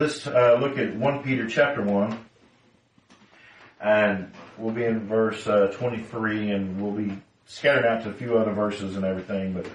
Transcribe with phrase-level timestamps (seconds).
[0.00, 2.18] Let's uh, look at 1 Peter chapter 1.
[3.80, 8.36] And we'll be in verse uh, 23 and we'll be scattered out to a few
[8.36, 9.66] other verses and everything, but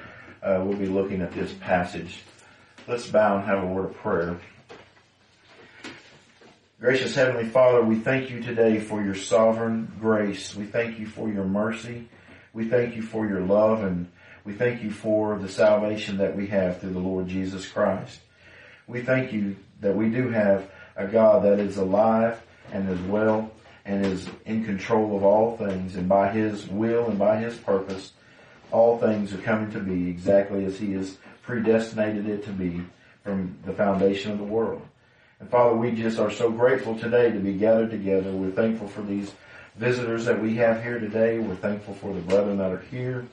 [0.43, 2.19] uh, we'll be looking at this passage.
[2.85, 4.37] Let's bow and have a word of prayer.
[6.81, 10.53] Gracious Heavenly Father, we thank you today for your sovereign grace.
[10.53, 12.09] We thank you for your mercy.
[12.51, 14.11] We thank you for your love and
[14.43, 18.19] we thank you for the salvation that we have through the Lord Jesus Christ.
[18.85, 23.51] We thank you that we do have a God that is alive and is well
[23.85, 28.13] and is in control of all things and by His will and by His purpose,
[28.71, 32.81] all things are coming to be exactly as He has predestinated it to be
[33.23, 34.81] from the foundation of the world.
[35.39, 38.31] And Father, we just are so grateful today to be gathered together.
[38.31, 39.31] We're thankful for these
[39.77, 41.39] visitors that we have here today.
[41.39, 43.25] We're thankful for the brethren that are here.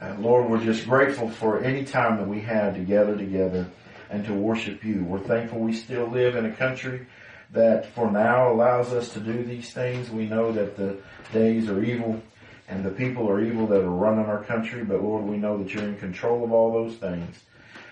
[0.00, 3.66] Uh, Lord, we're just grateful for any time that we have to gather together
[4.10, 5.04] and to worship you.
[5.04, 7.06] We're thankful we still live in a country
[7.52, 10.10] that for now allows us to do these things.
[10.10, 10.98] We know that the
[11.32, 12.22] days are evil
[12.68, 15.72] and the people are evil that are running our country, but Lord, we know that
[15.72, 17.40] you're in control of all those things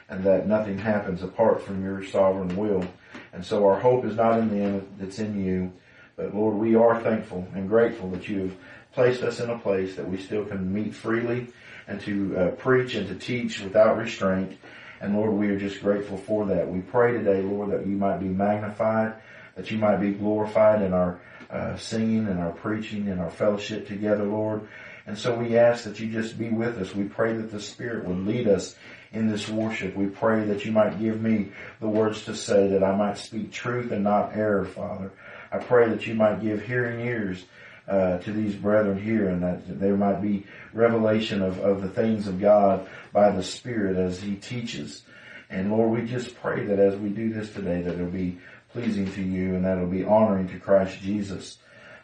[0.08, 2.84] and that nothing happens apart from your sovereign will.
[3.32, 5.72] And so our hope is not in them, it's in you.
[6.16, 8.56] But Lord, we are thankful and grateful that you have
[8.92, 11.48] placed us in a place that we still can meet freely
[11.88, 14.58] and to uh, preach and to teach without restraint
[15.00, 16.70] and Lord, we are just grateful for that.
[16.70, 19.14] We pray today, Lord, that you might be magnified,
[19.54, 23.86] that you might be glorified in our uh, singing and our preaching and our fellowship
[23.86, 24.66] together, Lord.
[25.06, 26.94] And so we ask that you just be with us.
[26.94, 28.74] We pray that the Spirit would lead us
[29.12, 29.94] in this worship.
[29.94, 33.52] We pray that you might give me the words to say that I might speak
[33.52, 35.12] truth and not error, Father.
[35.52, 37.44] I pray that you might give hearing ears
[37.88, 42.26] uh, to these brethren here and that there might be revelation of, of the things
[42.26, 45.02] of God by the Spirit as He teaches.
[45.48, 48.38] And Lord, we just pray that as we do this today, that it'll be
[48.72, 51.58] pleasing to you and that it'll be honoring to Christ Jesus.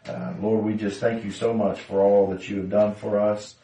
[0.07, 3.19] Uh, Lord, we just thank you so much for all that you have done for
[3.19, 3.57] us.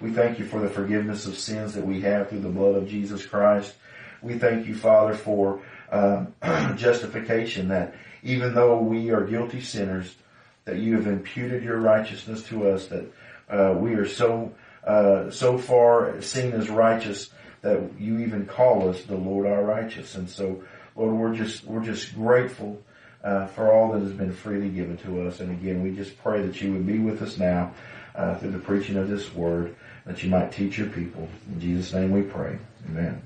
[0.00, 2.88] We thank you for the forgiveness of sins that we have through the blood of
[2.88, 3.74] Jesus Christ.
[4.22, 6.26] We thank you, Father, for uh,
[6.76, 10.16] justification that even though we are guilty sinners,
[10.64, 13.04] that you have imputed your righteousness to us, that
[13.48, 14.52] uh, we are so
[14.84, 17.30] uh, so far seen as righteous
[17.62, 20.14] that you even call us the Lord our righteous.
[20.14, 20.62] And so,
[20.94, 22.82] Lord, we're just we're just grateful
[23.22, 25.40] uh, for all that has been freely given to us.
[25.40, 27.72] And again, we just pray that you would be with us now
[28.14, 29.74] uh, through the preaching of this word,
[30.04, 31.28] that you might teach your people.
[31.50, 32.58] In Jesus' name, we pray.
[32.90, 33.22] Amen.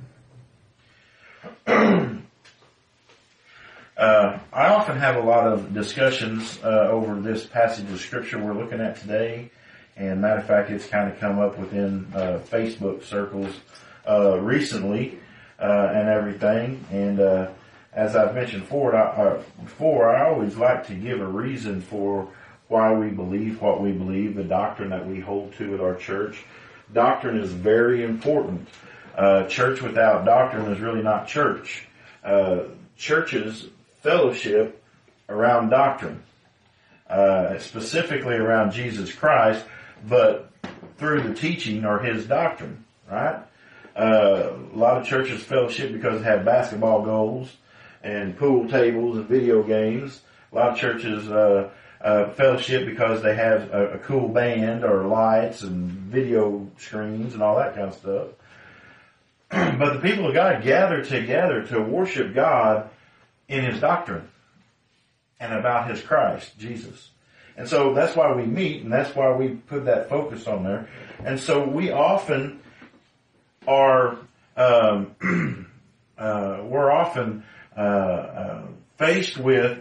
[3.98, 8.54] Uh, I often have a lot of discussions uh, over this passage of scripture we're
[8.54, 9.50] looking at today,
[9.96, 13.52] and matter of fact, it's kind of come up within uh, Facebook circles
[14.08, 15.18] uh, recently
[15.58, 16.84] uh, and everything.
[16.92, 17.48] And uh,
[17.92, 22.28] as I've mentioned before, I, before, I always like to give a reason for
[22.68, 26.44] why we believe what we believe, the doctrine that we hold to at our church.
[26.92, 28.68] Doctrine is very important.
[29.48, 31.88] church without doctrine is really not church.
[32.96, 33.70] churches
[34.00, 34.82] fellowship
[35.28, 36.22] around doctrine,
[37.08, 39.64] uh, specifically around Jesus Christ,
[40.06, 40.50] but
[40.96, 43.42] through the teaching or his doctrine, right?
[43.96, 47.56] Uh, a lot of churches fellowship because they have basketball goals
[48.02, 50.20] and pool tables and video games.
[50.52, 51.70] A lot of churches uh,
[52.00, 57.42] uh, fellowship because they have a, a, cool band or lights and video screens and
[57.42, 58.28] all that kind of stuff.
[59.78, 62.88] but the people of God gather together to worship God
[63.48, 64.28] in his doctrine
[65.40, 67.10] and about his Christ, Jesus.
[67.56, 70.88] And so that's why we meet and that's why we put that focus on there.
[71.24, 72.60] And so we often
[73.66, 74.16] are,
[74.56, 75.16] um,
[76.18, 77.42] uh, we're often
[77.76, 78.62] uh, uh,
[78.96, 79.78] faced with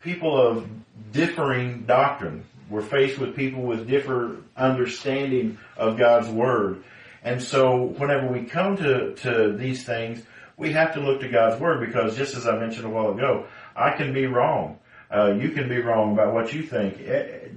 [0.00, 0.68] people of
[1.12, 2.44] differing doctrine.
[2.70, 6.84] We're faced with people with different understanding of God's Word.
[7.24, 10.22] And so whenever we come to, to these things,
[10.56, 13.46] we have to look to God's Word because just as I mentioned a while ago,
[13.74, 14.78] I can be wrong.
[15.14, 17.00] Uh, you can be wrong about what you think.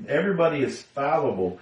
[0.07, 1.59] Everybody is fallible.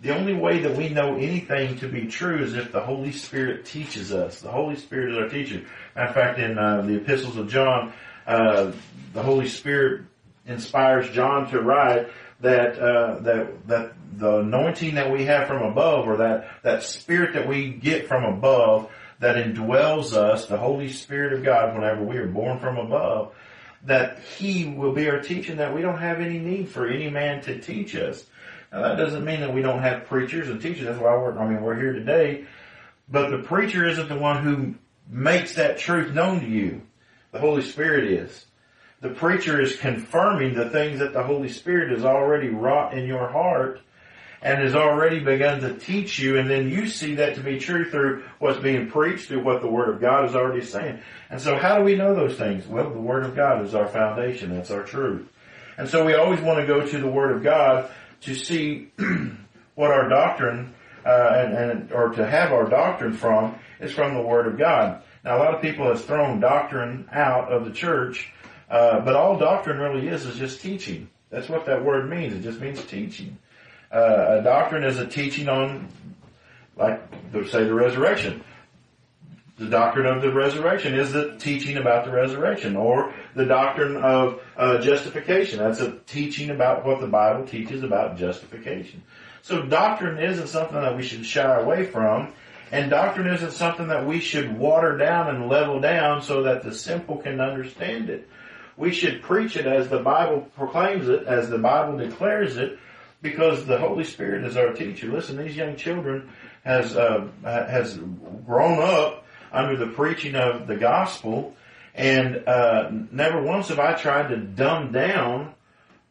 [0.00, 3.66] The only way that we know anything to be true is if the Holy Spirit
[3.66, 4.40] teaches us.
[4.40, 5.58] The Holy Spirit is our teacher.
[5.58, 7.92] In fact, in uh, the epistles of John,
[8.26, 8.72] uh,
[9.12, 10.02] the Holy Spirit
[10.46, 12.08] inspires John to write
[12.40, 17.34] that uh, that that the anointing that we have from above, or that that spirit
[17.34, 18.90] that we get from above,
[19.20, 23.34] that indwells us, the Holy Spirit of God, whenever we are born from above,
[23.84, 27.42] that He will be our teaching that we don't have any need for any man
[27.42, 28.24] to teach us.
[28.72, 30.86] Now that doesn't mean that we don't have preachers and teachers.
[30.86, 32.46] That's why we're, I mean, we're here today.
[33.08, 34.74] But the preacher isn't the one who
[35.08, 36.82] makes that truth known to you.
[37.32, 38.46] The Holy Spirit is.
[39.00, 43.28] The preacher is confirming the things that the Holy Spirit has already wrought in your
[43.28, 43.80] heart
[44.42, 47.90] and has already begun to teach you and then you see that to be true
[47.90, 51.00] through what's being preached, through what the Word of God is already saying.
[51.28, 52.66] And so how do we know those things?
[52.66, 54.54] Well, the Word of God is our foundation.
[54.54, 55.28] That's our truth.
[55.76, 57.90] And so we always want to go to the Word of God
[58.22, 58.90] to see
[59.74, 64.22] what our doctrine, uh, and, and, or to have our doctrine from is from the
[64.22, 65.02] Word of God.
[65.24, 68.32] Now a lot of people have thrown doctrine out of the church,
[68.70, 71.08] uh, but all doctrine really is is just teaching.
[71.30, 72.34] That's what that word means.
[72.34, 73.38] It just means teaching.
[73.90, 75.88] Uh, a doctrine is a teaching on,
[76.76, 77.02] like,
[77.48, 78.44] say the resurrection.
[79.58, 84.40] The doctrine of the resurrection is the teaching about the resurrection, or the doctrine of
[84.56, 85.58] uh, justification.
[85.58, 89.02] That's a teaching about what the Bible teaches about justification.
[89.42, 92.32] So doctrine isn't something that we should shy away from,
[92.72, 96.72] and doctrine isn't something that we should water down and level down so that the
[96.72, 98.28] simple can understand it.
[98.76, 102.78] We should preach it as the Bible proclaims it, as the Bible declares it,
[103.22, 105.08] because the Holy Spirit is our teacher.
[105.08, 106.30] Listen, these young children
[106.64, 107.98] has uh, has
[108.46, 111.54] grown up under the preaching of the gospel,
[111.94, 115.54] and uh, never once have I tried to dumb down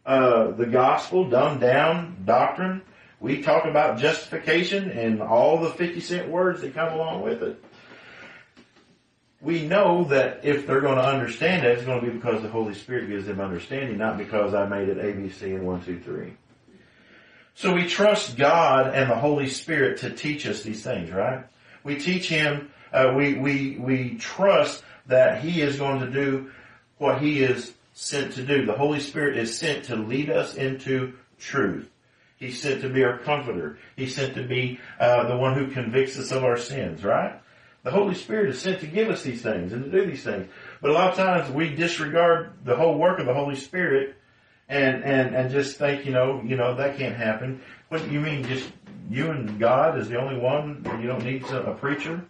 [0.06, 2.82] uh, the gospel, dumb down doctrine.
[3.20, 7.64] We talk about justification and all the fifty cent words that come along with it.
[9.42, 12.50] We know that if they're going to understand it, it's going to be because the
[12.50, 15.82] Holy Spirit gives them understanding, not because I made it A, B, C, and one,
[15.82, 16.34] two, three.
[17.60, 21.44] So we trust God and the Holy Spirit to teach us these things, right?
[21.84, 26.52] We teach Him, uh, we, we, we trust that He is going to do
[27.00, 28.66] what He is sent to do.
[28.66, 31.90] The Holy Spirit is sent to lead us into truth.
[32.38, 33.78] He's sent to be our comforter.
[33.98, 37.42] He's sent to be uh, the one who convicts us of our sins, right?
[37.84, 40.48] The Holy Spirit is sent to give us these things and to do these things.
[40.82, 44.16] But a lot of times we disregard the whole work of the Holy Spirit
[44.70, 47.62] and and and just think, you know, you know that can't happen.
[47.90, 48.44] What you mean?
[48.44, 48.72] Just
[49.10, 50.86] you and God is the only one?
[51.02, 52.24] You don't need a preacher?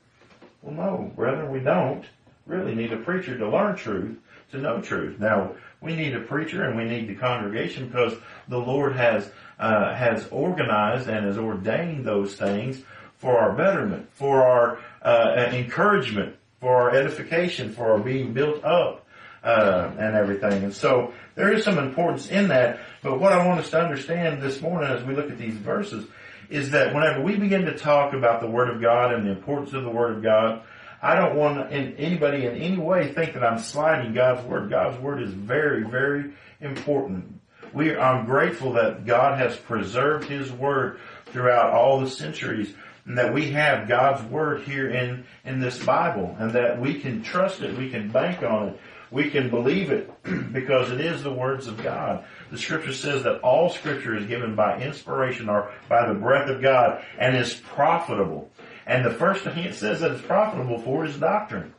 [0.62, 2.06] Well, no, brethren, we don't
[2.46, 4.18] really need a preacher to learn truth,
[4.52, 5.20] to know truth.
[5.20, 5.52] Now
[5.82, 8.14] we need a preacher and we need the congregation because
[8.48, 12.82] the Lord has uh, has organized and has ordained those things
[13.18, 18.99] for our betterment, for our uh, encouragement, for our edification, for our being built up
[19.44, 20.64] uh, and everything.
[20.64, 22.80] And so there is some importance in that.
[23.02, 26.06] But what I want us to understand this morning as we look at these verses
[26.50, 29.74] is that whenever we begin to talk about the Word of God and the importance
[29.74, 30.64] of the Word of God,
[31.02, 34.70] I don't want anybody in any way think that I'm sliding God's Word.
[34.70, 37.40] God's Word is very, very important.
[37.74, 42.74] We, I'm grateful that God has preserved His Word throughout all the centuries
[43.06, 47.24] and that we have God's Word here in, in this Bible and that we can
[47.24, 48.80] trust it, we can bank on it,
[49.12, 50.12] we can believe it
[50.54, 52.26] because it is the words of God.
[52.52, 56.62] The scripture says that all scripture is given by inspiration or by the breath of
[56.62, 58.50] God and is profitable.
[58.86, 61.74] And the first thing it says that it's profitable for is doctrine.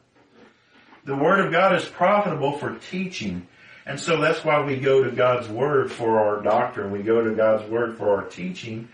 [1.05, 3.47] The word of God is profitable for teaching.
[3.87, 6.91] And so that's why we go to God's word for our doctrine.
[6.91, 8.89] We go to God's word for our teaching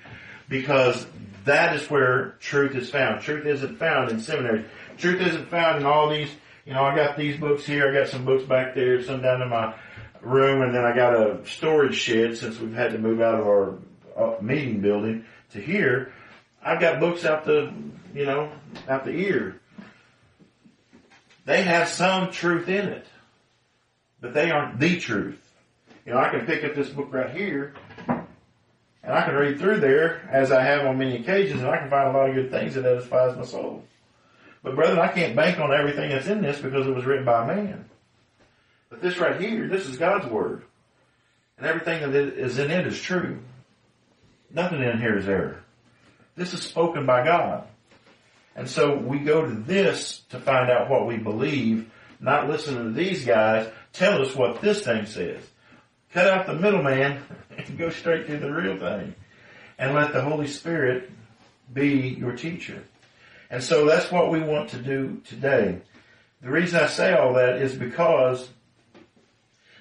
[0.48, 1.06] because
[1.44, 3.22] that is where truth is found.
[3.22, 4.66] Truth isn't found in seminaries.
[4.98, 6.30] Truth isn't found in all these
[6.66, 9.40] you know, I got these books here, I got some books back there, some down
[9.40, 9.74] in my
[10.20, 13.46] room, and then I got a storage shed since we've had to move out of
[13.46, 13.78] our
[14.16, 16.12] uh, meeting building to here.
[16.60, 17.72] I've got books out the,
[18.12, 18.50] you know,
[18.88, 19.60] out the ear.
[21.44, 23.06] They have some truth in it,
[24.20, 25.40] but they aren't the truth.
[26.04, 27.74] You know, I can pick up this book right here,
[28.08, 31.88] and I can read through there as I have on many occasions, and I can
[31.88, 33.84] find a lot of good things that edifies my soul.
[34.66, 37.46] But brethren, I can't bank on everything that's in this because it was written by
[37.46, 37.84] man.
[38.90, 40.64] But this right here, this is God's Word.
[41.56, 43.38] And everything that is in it is true.
[44.52, 45.62] Nothing in here is error.
[46.34, 47.68] This is spoken by God.
[48.56, 52.90] And so we go to this to find out what we believe, not listen to
[52.90, 55.42] these guys tell us what this thing says.
[56.12, 57.22] Cut out the middleman
[57.56, 59.14] and go straight to the real thing.
[59.78, 61.12] And let the Holy Spirit
[61.72, 62.82] be your teacher.
[63.50, 65.80] And so that's what we want to do today.
[66.42, 68.48] The reason I say all that is because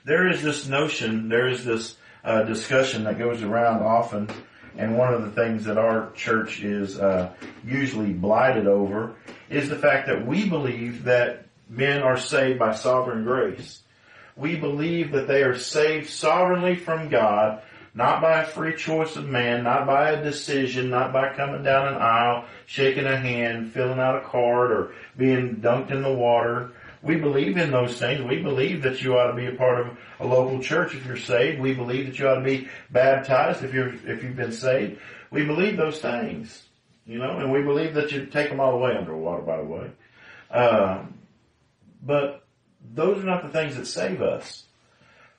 [0.05, 4.29] there is this notion, there is this uh, discussion that goes around often,
[4.77, 7.31] and one of the things that our church is uh,
[7.65, 9.15] usually blighted over
[9.49, 13.81] is the fact that we believe that men are saved by sovereign grace.
[14.35, 17.61] We believe that they are saved sovereignly from God
[17.95, 21.87] not by a free choice of man, not by a decision, not by coming down
[21.87, 26.73] an aisle, shaking a hand, filling out a card, or being dunked in the water.
[27.01, 28.21] We believe in those things.
[28.21, 31.15] We believe that you ought to be a part of a local church if you're
[31.15, 31.61] saved.
[31.61, 34.99] We believe that you ought to be baptized if you're, if you've been saved.
[35.31, 36.63] We believe those things,
[37.05, 39.63] you know, and we believe that you take them all the way underwater, by the
[39.63, 39.91] way.
[40.51, 41.13] Um,
[42.03, 42.43] but
[42.93, 44.65] those are not the things that save us.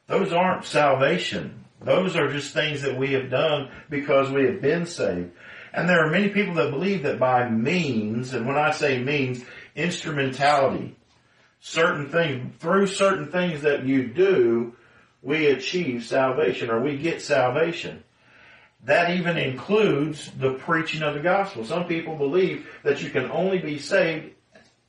[0.07, 1.66] Those aren't salvation.
[1.87, 5.31] Those are just things that we have done because we have been saved.
[5.73, 9.45] And there are many people that believe that by means, and when I say means,
[9.77, 10.97] instrumentality,
[11.61, 14.75] certain things, through certain things that you do,
[15.23, 18.03] we achieve salvation or we get salvation.
[18.85, 21.65] That even includes the preaching of the gospel.
[21.65, 24.33] Some people believe that you can only be saved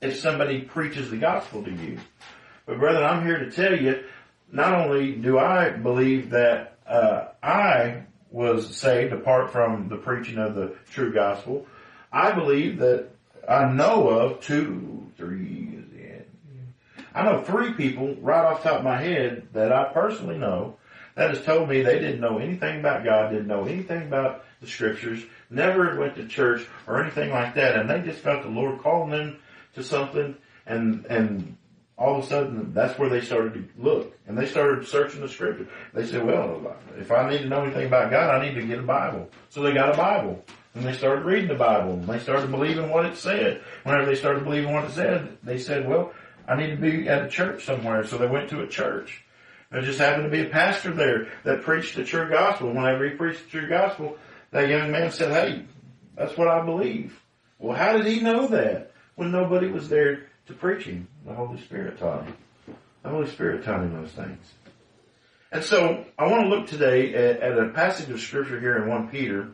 [0.00, 1.98] if somebody preaches the gospel to you.
[2.66, 4.04] But brethren, I'm here to tell you,
[4.50, 10.54] not only do I believe that uh, I was saved apart from the preaching of
[10.54, 11.66] the true gospel,
[12.12, 13.08] I believe that
[13.48, 15.78] I know of two, three,
[17.14, 20.76] I know three people right off the top of my head that I personally know
[21.16, 24.68] that has told me they didn't know anything about God, didn't know anything about the
[24.68, 28.80] scriptures, never went to church or anything like that, and they just felt the Lord
[28.80, 29.38] calling them
[29.74, 31.56] to something, and and
[31.98, 35.28] all of a sudden that's where they started to look, and they started searching the
[35.28, 35.66] scripture.
[35.92, 38.78] They said, "Well, if I need to know anything about God, I need to get
[38.78, 42.18] a Bible." So they got a Bible, and they started reading the Bible, and they
[42.18, 43.60] started believing what it said.
[43.82, 46.12] Whenever they started believing what it said, they said, "Well,
[46.46, 49.24] I need to be at a church somewhere." So they went to a church.
[49.70, 52.72] There just happened to be a pastor there that preached the true gospel.
[52.72, 54.16] Whenever he preached the true gospel,
[54.52, 55.64] that young man said, "Hey,
[56.16, 57.20] that's what I believe."
[57.58, 58.92] Well, how did he know that?
[59.18, 61.06] when nobody was there to preach him.
[61.24, 62.34] The Holy Spirit taught him.
[63.02, 64.52] The Holy Spirit taught him those things.
[65.52, 68.88] And so I want to look today at, at a passage of scripture here in
[68.88, 69.50] 1 Peter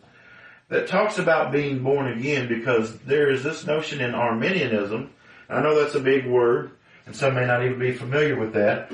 [0.68, 5.10] that talks about being born again because there is this notion in Arminianism.
[5.48, 6.72] I know that's a big word
[7.06, 8.90] and some may not even be familiar with that.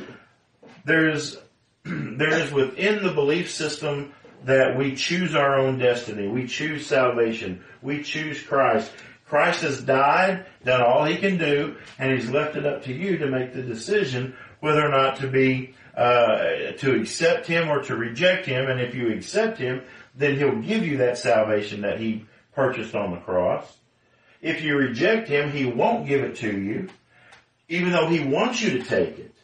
[0.85, 1.39] There is,
[1.85, 4.13] there is within the belief system
[4.45, 6.27] that we choose our own destiny.
[6.27, 7.63] We choose salvation.
[7.83, 8.91] We choose Christ.
[9.31, 13.17] Christ has died, done all he can do, and he's left it up to you
[13.19, 17.95] to make the decision whether or not to be, uh, to accept him or to
[17.95, 18.69] reject him.
[18.69, 19.83] And if you accept him,
[20.17, 23.65] then he'll give you that salvation that he purchased on the cross.
[24.43, 26.89] If you reject him, he won't give it to you,
[27.69, 29.35] even though he wants you to take it.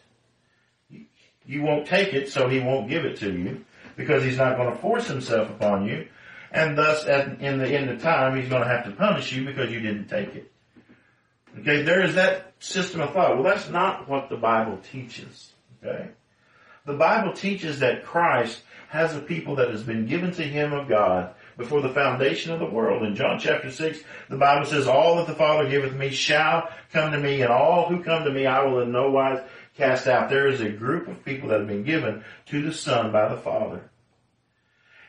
[1.46, 3.64] You won't take it, so he won't give it to you
[3.94, 6.08] because he's not going to force himself upon you
[6.56, 9.44] and thus at, in the end of time he's going to have to punish you
[9.44, 10.50] because you didn't take it.
[11.60, 13.34] Okay, there is that system of thought.
[13.34, 15.52] Well, that's not what the Bible teaches.
[15.84, 16.08] Okay,
[16.86, 20.88] the Bible teaches that Christ has a people that has been given to him of
[20.88, 23.02] God before the foundation of the world.
[23.02, 23.98] In John chapter 6,
[24.30, 27.88] the Bible says, All that the Father giveth me shall come to me, and all
[27.88, 29.40] who come to me I will in no wise
[29.76, 30.30] cast out.
[30.30, 33.40] There is a group of people that have been given to the Son by the
[33.40, 33.90] Father.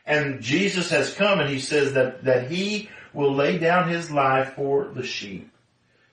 [0.07, 4.53] And Jesus has come and he says that, that he will lay down his life
[4.53, 5.51] for the sheep.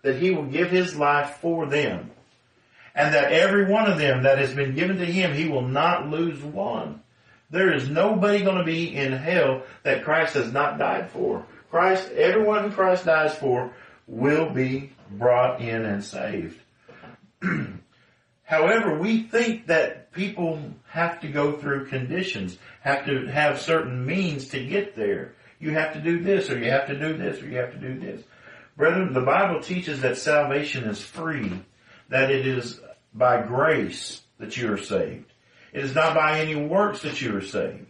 [0.03, 2.11] That he will give his life for them.
[2.95, 6.11] And that every one of them that has been given to him, he will not
[6.11, 7.03] lose one.
[7.51, 11.47] There is nobody going to be in hell that Christ has not died for.
[11.71, 13.73] Christ, everyone who Christ dies for
[14.09, 16.61] will be brought in and saved.
[18.45, 24.49] However, we think that people have to go through conditions, have to have certain means
[24.49, 25.35] to get there.
[25.59, 27.79] You have to do this, or you have to do this, or you have to
[27.79, 28.23] do this.
[28.77, 31.53] Brethren, the Bible teaches that salvation is free,
[32.11, 32.81] that it is
[33.15, 35.33] by grace that you are saved.
[35.73, 37.87] It is not by any works that you are saved.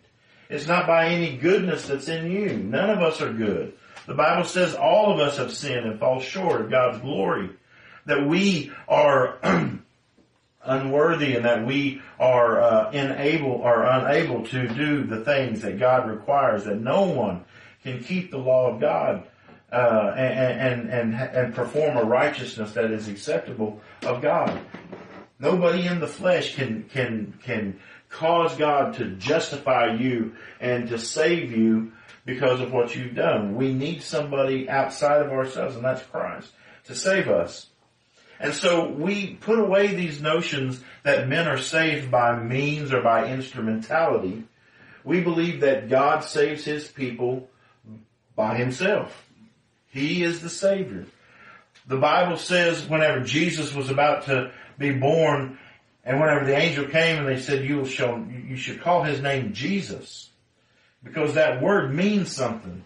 [0.49, 2.57] It's not by any goodness that's in you.
[2.57, 3.75] None of us are good.
[4.07, 7.51] The Bible says all of us have sinned and fall short of God's glory.
[8.07, 9.39] That we are
[10.65, 16.09] unworthy and that we are uh, unable or unable to do the things that God
[16.09, 16.65] requires.
[16.65, 17.45] That no one
[17.83, 19.27] can keep the law of God
[19.73, 24.61] uh, and, and and and perform a righteousness that is acceptable of God.
[25.39, 31.51] Nobody in the flesh can can can cause God to justify you and to save
[31.51, 31.93] you
[32.25, 33.57] because of what you've done.
[33.57, 36.53] We need somebody outside of ourselves, and that's Christ,
[36.85, 37.67] to save us.
[38.41, 43.31] And so we put away these notions that men are saved by means or by
[43.31, 44.45] instrumentality.
[45.05, 47.49] We believe that God saves his people
[48.35, 49.27] by himself.
[49.91, 51.07] He is the Savior.
[51.87, 55.59] The Bible says whenever Jesus was about to be born
[56.03, 59.53] and whenever the angel came and they said you shall, you should call his name
[59.53, 60.31] Jesus
[61.03, 62.83] because that word means something.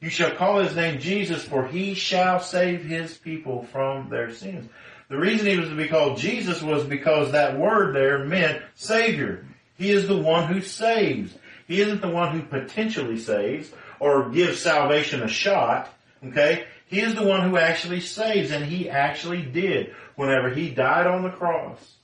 [0.00, 4.68] You shall call his name Jesus, for he shall save his people from their sins.
[5.08, 9.46] The reason he was to be called Jesus was because that word there meant Savior.
[9.78, 11.34] He is the one who saves.
[11.66, 15.92] He isn't the one who potentially saves or gives salvation a shot.
[16.24, 16.66] Okay?
[16.86, 21.22] He is the one who actually saves and he actually did whenever he died on
[21.22, 21.94] the cross.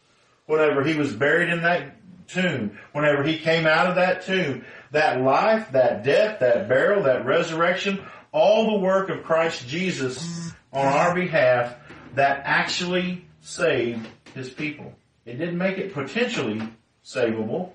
[0.47, 1.97] Whenever he was buried in that
[2.29, 2.79] tomb.
[2.93, 4.65] Whenever he came out of that tomb.
[4.93, 10.87] That life, that death, that burial, that resurrection, all the work of Christ Jesus on
[10.87, 11.75] our behalf
[12.15, 14.93] that actually saved his people.
[15.25, 16.63] It didn't make it potentially
[17.05, 17.73] savable.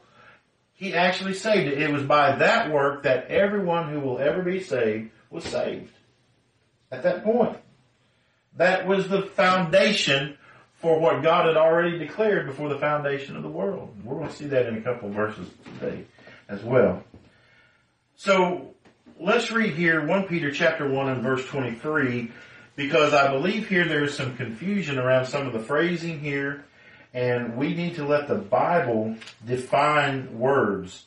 [0.73, 1.81] He actually saved it.
[1.81, 5.91] It was by that work that everyone who will ever be saved was saved.
[6.91, 7.57] At that point.
[8.57, 10.37] That was the foundation
[10.75, 13.95] for what God had already declared before the foundation of the world.
[14.03, 15.47] We're going to see that in a couple of verses
[15.79, 16.05] today
[16.49, 17.03] as well.
[18.15, 18.73] So
[19.19, 22.31] let's read here 1 Peter chapter 1 and verse 23
[22.75, 26.65] because I believe here there is some confusion around some of the phrasing here
[27.13, 31.05] and we need to let the Bible define words.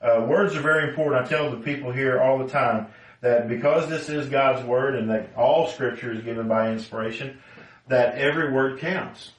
[0.00, 1.24] Uh, words are very important.
[1.24, 2.88] I tell the people here all the time
[3.20, 7.38] that because this is God's word and that all scripture is given by inspiration,
[7.86, 9.30] that every word counts.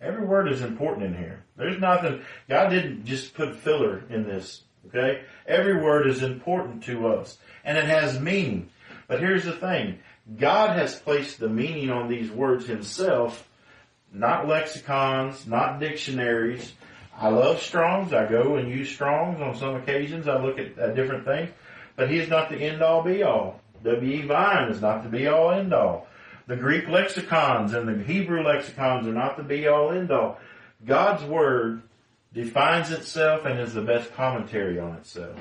[0.00, 1.44] Every word is important in here.
[1.56, 5.22] There's nothing, God didn't just put filler in this, okay?
[5.46, 8.70] Every word is important to us and it has meaning.
[9.06, 9.98] But here's the thing.
[10.38, 13.48] God has placed the meaning on these words himself,
[14.12, 16.72] not lexicons, not dictionaries.
[17.16, 18.12] I love Strong's.
[18.12, 20.28] I go and use Strong's on some occasions.
[20.28, 21.50] I look at, at different things,
[21.96, 23.60] but he is not the end all be all.
[23.82, 24.22] W.E.
[24.22, 26.06] Vine is not the be all end all.
[26.46, 30.38] The Greek lexicons and the Hebrew lexicons are not the be all end all.
[30.84, 31.82] God's word
[32.32, 35.38] defines itself and is the best commentary on itself.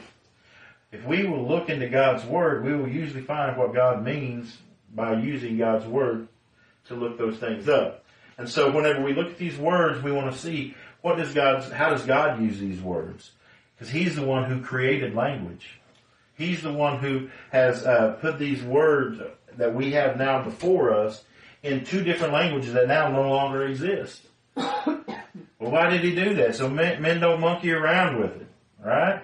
[0.92, 4.58] If we will look into God's word, we will usually find what God means
[4.94, 6.28] by using God's word
[6.88, 8.04] to look those things up.
[8.38, 11.72] And so whenever we look at these words, we want to see what does God,
[11.72, 13.32] how does God use these words?
[13.76, 15.80] Because He's the one who created language.
[16.36, 19.22] He's the one who has uh, put these words
[19.58, 21.24] that we have now before us
[21.64, 24.22] in two different languages that now no longer exist.
[25.60, 26.56] Well, why did He do that?
[26.56, 28.48] So men, men don't monkey around with it,
[28.84, 29.22] right?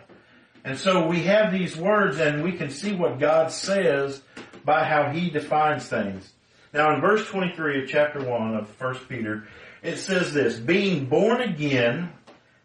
[0.65, 4.21] And so we have these words and we can see what God says
[4.65, 6.33] by how he defines things.
[6.73, 9.47] Now in verse 23 of chapter 1 of 1 Peter,
[9.83, 12.11] it says this, being born again,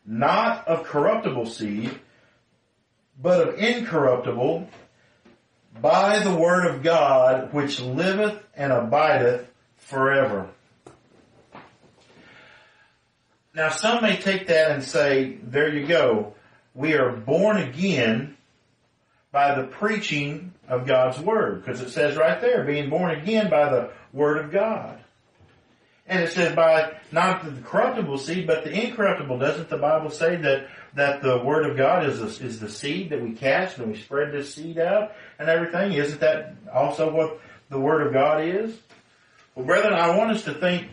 [0.07, 1.91] not of corruptible seed,
[3.21, 4.67] but of incorruptible,
[5.83, 10.49] by the word of God, which liveth and abideth forever.
[13.55, 16.35] Now some may take that and say, there you go.
[16.75, 18.37] We are born again
[19.33, 21.65] by the preaching of God's Word.
[21.65, 24.99] Because it says right there, being born again by the Word of God.
[26.07, 29.39] And it says by not the corruptible seed, but the incorruptible.
[29.39, 33.23] Doesn't the Bible say that, that the Word of God is, is the seed that
[33.23, 35.93] we cast and we spread this seed out and everything?
[35.93, 38.77] Isn't that also what the Word of God is?
[39.55, 40.89] Well, brethren, I want us to think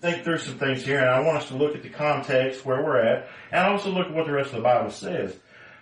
[0.00, 2.82] think through some things here, and I want us to look at the context where
[2.82, 5.36] we're at, and also look at what the rest of the Bible says.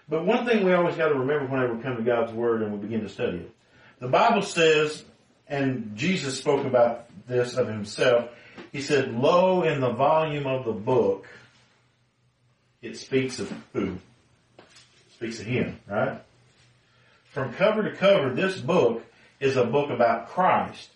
[0.09, 2.73] But one thing we always got to remember whenever we come to God's Word and
[2.73, 3.55] we begin to study it.
[4.01, 5.05] The Bible says,
[5.47, 8.31] and Jesus spoke about this of himself,
[8.73, 11.27] he said, Lo, in the volume of the book,
[12.81, 13.99] it speaks of who?
[14.59, 16.21] It speaks of him, right?
[17.31, 19.05] From cover to cover, this book
[19.41, 20.89] is a book about Christ.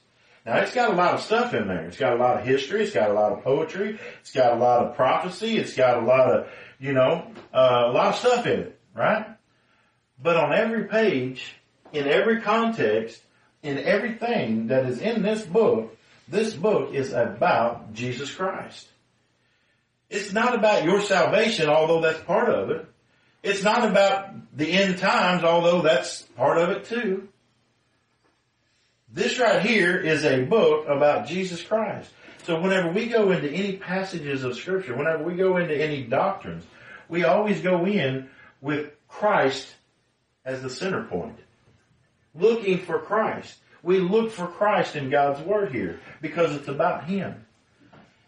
[0.44, 1.86] Now it's got a lot of stuff in there.
[1.86, 2.82] It's got a lot of history.
[2.82, 3.98] It's got a lot of poetry.
[4.20, 5.56] It's got a lot of prophecy.
[5.56, 6.48] It's got a lot of,
[6.80, 9.26] you know, uh, a lot of stuff in it right?
[10.22, 11.54] But on every page,
[11.92, 13.20] in every context,
[13.62, 15.96] in everything that is in this book,
[16.28, 18.88] this book is about Jesus Christ.
[20.10, 22.86] It's not about your salvation, although that's part of it.
[23.42, 27.28] It's not about the end times, although that's part of it too.
[29.12, 32.10] This right here is a book about Jesus Christ.
[32.44, 36.64] So whenever we go into any passages of scripture, whenever we go into any doctrines,
[37.10, 38.30] we always go in
[38.62, 39.68] with Christ
[40.46, 41.38] as the center point.
[42.34, 43.58] Looking for Christ.
[43.82, 47.44] We look for Christ in God's Word here because it's about Him.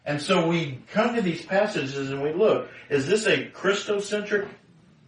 [0.04, 4.46] And so we come to these passages and we look, is this a Christocentric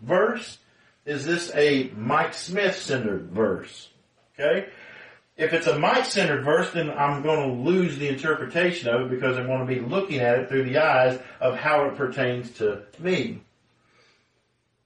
[0.01, 0.57] verse?
[1.05, 3.91] Is this a Mike Smith centered verse?
[4.39, 4.69] Okay?
[5.37, 9.11] If it's a Mike centered verse, then I'm going to lose the interpretation of it
[9.11, 12.51] because I'm going to be looking at it through the eyes of how it pertains
[12.53, 13.43] to me.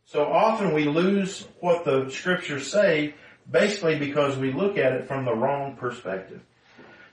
[0.07, 3.15] So often we lose what the scriptures say
[3.49, 6.41] basically because we look at it from the wrong perspective.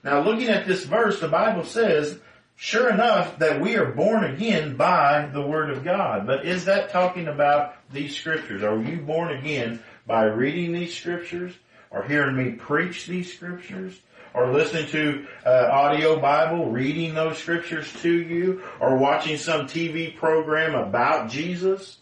[0.02, 2.18] Now looking at this verse, the Bible says
[2.56, 6.26] sure enough that we are born again by the Word of God.
[6.26, 8.64] But is that talking about these scriptures?
[8.64, 11.54] Are you born again by reading these scriptures
[11.90, 13.98] or hearing me preach these scriptures?
[14.34, 20.14] Or listening to uh, audio Bible, reading those scriptures to you, or watching some TV
[20.16, 21.98] program about Jesus?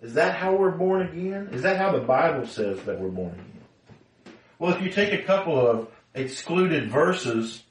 [0.00, 1.50] Is that how we're born again?
[1.52, 4.34] Is that how the Bible says that we're born again?
[4.58, 7.64] Well, if you take a couple of excluded verses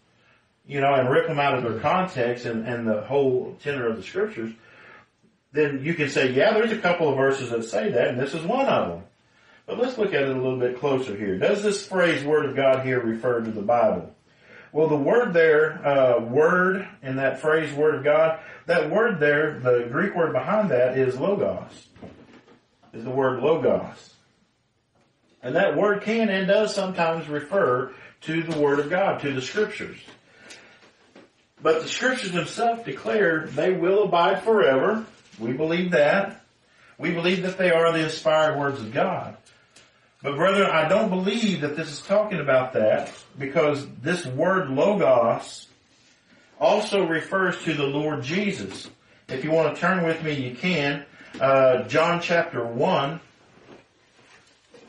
[0.71, 3.97] you know, and rip them out of their context and, and the whole tenor of
[3.97, 4.51] the scriptures,
[5.51, 8.33] then you can say, yeah, there's a couple of verses that say that, and this
[8.33, 9.03] is one of them.
[9.71, 11.37] But let's look at it a little bit closer here.
[11.37, 14.13] Does this phrase "word of God" here refer to the Bible?
[14.73, 19.61] Well, the word there, uh, word in that phrase "word of God," that word there,
[19.61, 21.87] the Greek word behind that is logos.
[22.91, 24.13] Is the word logos,
[25.41, 29.41] and that word can and does sometimes refer to the word of God, to the
[29.41, 30.01] scriptures.
[31.61, 35.05] But the scriptures themselves declare they will abide forever.
[35.39, 36.41] We believe that.
[36.97, 39.37] We believe that they are the inspired words of God.
[40.23, 45.67] But brethren, I don't believe that this is talking about that because this word logos
[46.59, 48.87] also refers to the Lord Jesus.
[49.27, 51.05] If you want to turn with me, you can.
[51.39, 53.19] Uh, John chapter 1.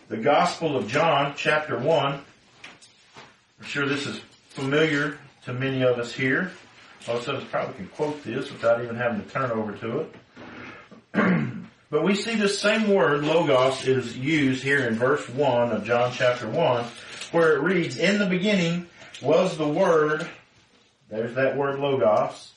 [0.09, 2.13] The Gospel of John chapter 1.
[2.13, 2.23] I'm
[3.65, 6.53] sure this is familiar to many of us here.
[7.09, 10.15] Most of us probably can quote this without even having to turn over to it.
[11.93, 16.11] But we see this same word, logos, is used here in verse 1 of John
[16.11, 16.87] chapter 1,
[17.33, 18.87] where it reads, In the beginning
[19.21, 20.27] was the Word,
[21.11, 22.53] there's that word logos,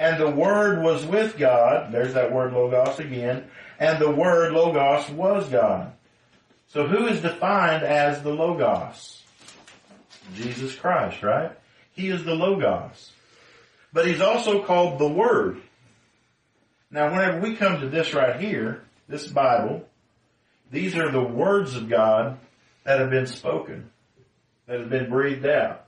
[0.00, 3.44] and the Word was with God, there's that word logos again,
[3.78, 5.92] and the Word logos was God.
[6.66, 9.22] So who is defined as the logos?
[10.34, 11.52] Jesus Christ, right?
[11.92, 13.12] He is the logos.
[13.92, 15.62] But he's also called the Word.
[16.96, 19.86] Now whenever we come to this right here, this Bible,
[20.70, 22.38] these are the words of God
[22.84, 23.90] that have been spoken,
[24.66, 25.84] that have been breathed out,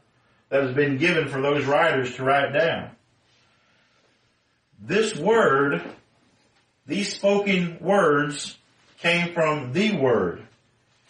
[0.51, 2.91] that has been given for those writers to write down.
[4.83, 5.81] This word,
[6.87, 8.59] these spoken words
[8.99, 10.43] came from the Word.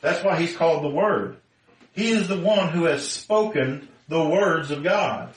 [0.01, 1.39] That's why he's called the Word.
[1.93, 5.35] He is the one who has spoken the words of God.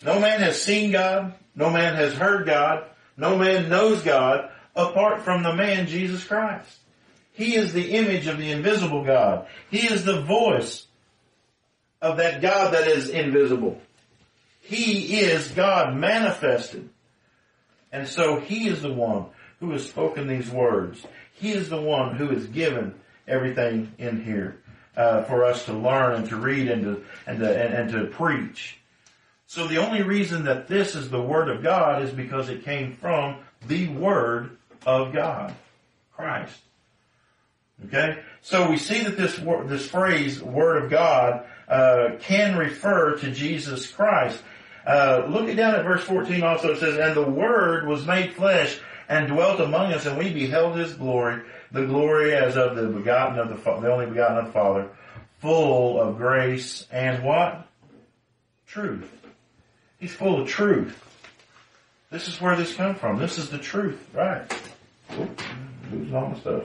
[0.00, 1.34] No man has seen God.
[1.56, 2.84] No man has heard God.
[3.16, 6.78] No man knows God apart from the man Jesus Christ.
[7.32, 9.46] He is the image of the invisible God.
[9.70, 10.86] He is the voice
[12.00, 13.80] of that God that is invisible.
[14.60, 16.88] He is God manifested.
[17.90, 19.26] And so he is the one
[19.60, 21.04] who has spoken these words.
[21.34, 22.94] He is the one who has given
[23.26, 24.60] everything in here
[24.96, 28.06] uh, for us to learn and to read and to and to and, and to
[28.06, 28.78] preach.
[29.52, 32.96] So the only reason that this is the Word of God is because it came
[32.96, 33.36] from
[33.66, 35.54] the Word of God,
[36.16, 36.58] Christ.
[37.84, 39.36] Okay, so we see that this
[39.66, 44.42] this phrase "Word of God" uh, can refer to Jesus Christ.
[44.86, 48.80] Uh, looking down at verse 14 also it says, And the Word was made flesh
[49.06, 53.38] and dwelt among us, and we beheld His glory, the glory as of the begotten
[53.38, 54.88] of the, the only begotten of the Father,
[55.40, 57.68] full of grace and what?
[58.66, 59.21] Truth.
[60.02, 61.00] He's full of truth.
[62.10, 63.20] This is where this comes from.
[63.20, 64.42] This is the truth, right?
[66.12, 66.64] All my stuff.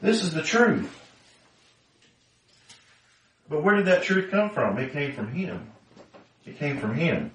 [0.00, 0.88] This is the truth.
[3.48, 4.78] But where did that truth come from?
[4.78, 5.68] It came from Him.
[6.46, 7.32] It came from Him.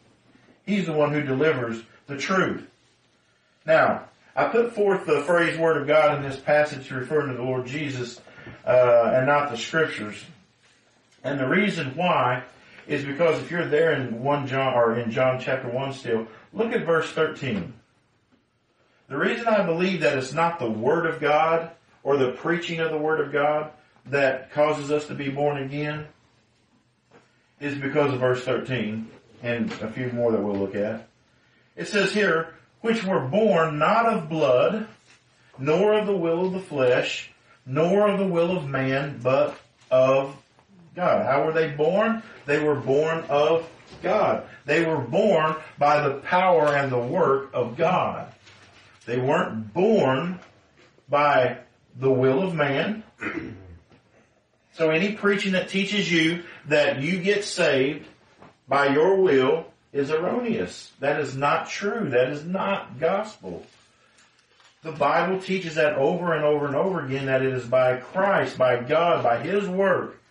[0.65, 2.65] He's the one who delivers the truth.
[3.65, 4.05] Now,
[4.37, 7.65] I put forth the phrase Word of God in this passage referring to the Lord
[7.65, 8.21] Jesus,
[8.65, 10.23] uh, and not the scriptures.
[11.25, 12.43] And the reason why
[12.87, 16.71] is because if you're there in 1 John, or in John chapter 1 still, look
[16.73, 17.73] at verse 13.
[19.07, 21.71] The reason I believe that it's not the Word of God
[22.03, 23.71] or the preaching of the Word of God
[24.07, 26.07] that causes us to be born again
[27.59, 29.09] is because of verse 13
[29.41, 31.07] and a few more that we'll look at.
[31.75, 34.87] It says here, which were born not of blood,
[35.57, 37.31] nor of the will of the flesh,
[37.65, 39.57] nor of the will of man, but
[39.89, 40.35] of
[40.95, 41.25] God.
[41.25, 42.23] How were they born?
[42.45, 43.69] They were born of
[44.01, 44.47] God.
[44.65, 48.31] They were born by the power and the work of God.
[49.05, 50.39] They weren't born
[51.10, 51.60] by
[51.99, 53.03] the will of man.
[54.73, 58.05] So any preaching that teaches you that you get saved
[58.67, 60.91] by your will is erroneous.
[60.99, 62.10] That is not true.
[62.10, 63.65] That is not gospel.
[64.84, 68.58] The Bible teaches that over and over and over again that it is by Christ,
[68.58, 70.21] by God, by His work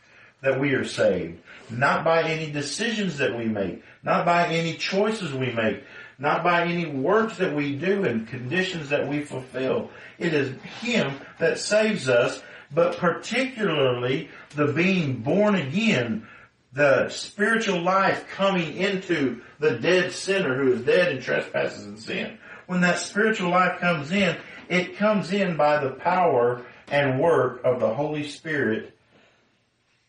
[0.44, 1.40] that we are saved.
[1.70, 5.82] not by any decisions that we make, not by any choices we make,
[6.18, 9.90] not by any works that we do and conditions that we fulfill.
[10.18, 16.26] It is Him that saves us, but particularly the being born again,
[16.72, 22.38] the spiritual life coming into the dead sinner who is dead in trespasses and sin.
[22.66, 24.36] When that spiritual life comes in,
[24.68, 28.93] it comes in by the power and work of the Holy Spirit,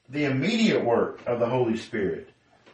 [0.10, 2.30] the immediate work of the Holy Spirit.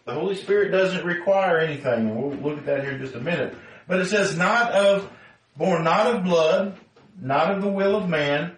[0.05, 3.19] The Holy Spirit doesn't require anything, and we'll look at that here in just a
[3.19, 3.55] minute.
[3.87, 5.09] But it says not of,
[5.55, 6.77] born not of blood,
[7.19, 8.57] not of the will of man,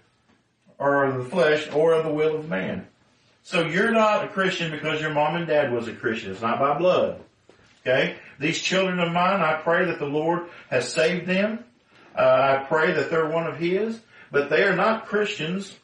[0.79, 2.87] or of the flesh, or of the will of man.
[3.43, 6.31] So you're not a Christian because your mom and dad was a Christian.
[6.31, 7.21] It's not by blood.
[7.81, 8.15] Okay?
[8.39, 11.63] These children of mine, I pray that the Lord has saved them.
[12.17, 13.99] Uh, I pray that they're one of His,
[14.31, 15.77] but they are not Christians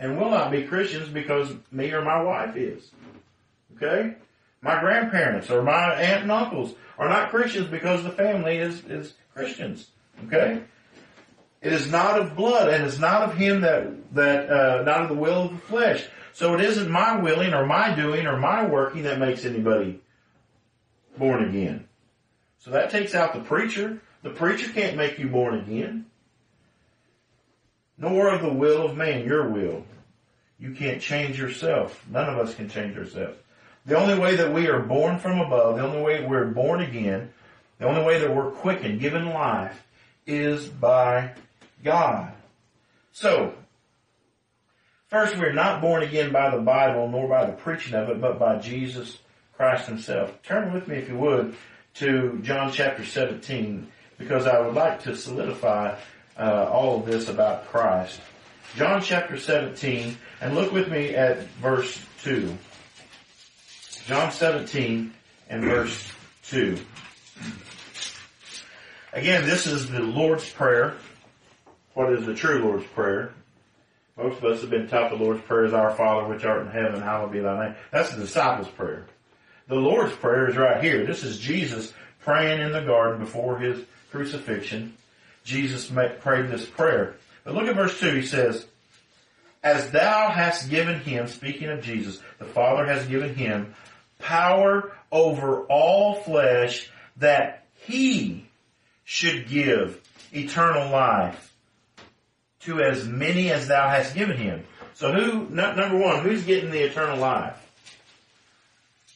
[0.00, 2.90] and will not be Christians because me or my wife is.
[3.76, 4.16] Okay?
[4.62, 9.12] My grandparents or my aunt and uncles are not Christians because the family is, is
[9.34, 9.88] Christians.
[10.26, 10.62] Okay?
[11.60, 15.08] It is not of blood and it's not of him that, that, uh, not of
[15.10, 16.08] the will of the flesh.
[16.32, 20.00] So it isn't my willing or my doing or my working that makes anybody
[21.18, 21.86] born again.
[22.58, 24.00] So that takes out the preacher.
[24.22, 26.06] The preacher can't make you born again.
[28.00, 29.84] Nor of the will of man, your will.
[30.58, 32.04] You can't change yourself.
[32.10, 33.38] None of us can change ourselves.
[33.86, 37.30] The only way that we are born from above, the only way we're born again,
[37.78, 39.82] the only way that we're quickened, given life,
[40.26, 41.32] is by
[41.82, 42.32] God.
[43.12, 43.54] So,
[45.08, 48.38] first we're not born again by the Bible nor by the preaching of it, but
[48.38, 49.18] by Jesus
[49.56, 50.42] Christ himself.
[50.42, 51.54] Turn with me, if you would,
[51.94, 55.96] to John chapter 17, because I would like to solidify
[56.40, 58.20] uh, all of this about Christ.
[58.76, 62.56] John chapter 17, and look with me at verse 2.
[64.06, 65.12] John 17
[65.48, 66.10] and verse
[66.44, 66.78] 2.
[69.12, 70.94] Again, this is the Lord's Prayer.
[71.94, 73.34] What is the true Lord's Prayer?
[74.16, 76.68] Most of us have been taught the Lord's Prayer is our Father which art in
[76.68, 77.76] heaven, hallowed be thy name.
[77.90, 79.06] That's the disciples' prayer.
[79.68, 81.04] The Lord's Prayer is right here.
[81.06, 84.96] This is Jesus praying in the garden before his crucifixion.
[85.44, 87.16] Jesus prayed this prayer.
[87.44, 88.14] But look at verse 2.
[88.14, 88.66] He says,
[89.62, 93.74] As thou hast given him, speaking of Jesus, the Father has given him
[94.18, 98.46] power over all flesh that he
[99.04, 100.00] should give
[100.32, 101.54] eternal life
[102.60, 104.64] to as many as thou hast given him.
[104.94, 107.56] So who, number one, who's getting the eternal life?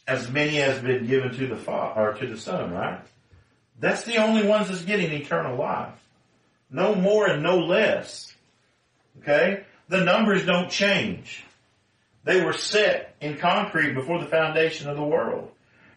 [0.07, 3.01] As many as been given to the Father, or to the Son, right?
[3.81, 5.93] That's the only ones that's getting eternal life.
[6.75, 8.35] No more and no less.
[9.21, 9.63] Okay?
[9.89, 11.45] The numbers don't change.
[12.25, 15.53] They were set in concrete before the foundation of the world.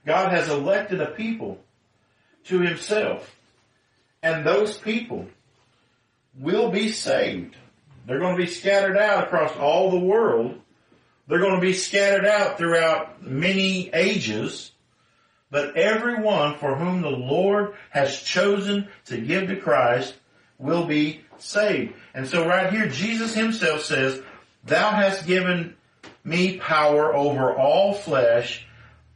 [0.06, 1.58] God has elected a people
[2.46, 3.36] to himself.
[4.22, 5.26] And those people
[6.38, 7.56] will be saved.
[8.06, 10.62] They're going to be scattered out across all the world.
[11.28, 14.72] They're going to be scattered out throughout many ages.
[15.50, 20.14] But everyone for whom the Lord has chosen to give to Christ
[20.60, 21.94] will be saved.
[22.14, 24.22] And so right here, Jesus himself says,
[24.64, 25.76] thou hast given
[26.24, 28.66] me power over all flesh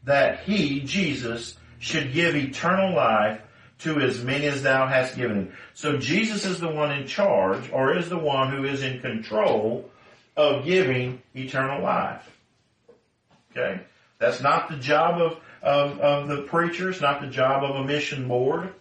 [0.04, 3.42] that he, Jesus, should give eternal life
[3.80, 5.54] to as many as thou hast given him.
[5.74, 9.90] So Jesus is the one in charge or is the one who is in control
[10.38, 12.24] of giving eternal life.
[13.52, 13.82] Okay?
[14.20, 16.90] That's not the job of, of, of the preacher.
[16.90, 18.72] It's not the job of a mission board.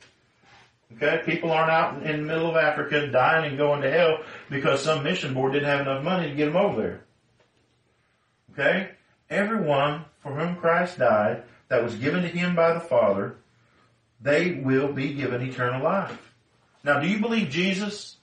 [0.96, 1.22] Okay?
[1.24, 5.02] People aren't out in the middle of Africa dying and going to hell because some
[5.02, 7.04] mission board didn't have enough money to get them over there.
[8.52, 8.90] Okay?
[9.28, 13.36] Everyone for whom Christ died that was given to him by the Father,
[14.20, 16.32] they will be given eternal life.
[16.82, 18.16] Now, do you believe Jesus?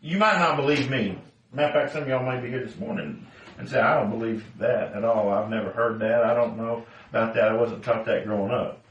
[0.00, 1.18] You might not believe me.
[1.52, 3.26] Matter of fact, some of y'all may be here this morning
[3.58, 5.30] and say, I don't believe that at all.
[5.30, 6.24] I've never heard that.
[6.24, 7.48] I don't know about that.
[7.48, 8.82] I wasn't taught that growing up.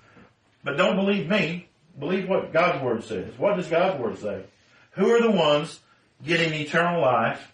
[0.63, 1.67] But don't believe me.
[1.99, 3.37] Believe what God's Word says.
[3.37, 4.43] What does God's Word say?
[4.91, 5.79] Who are the ones
[6.25, 7.53] getting eternal life?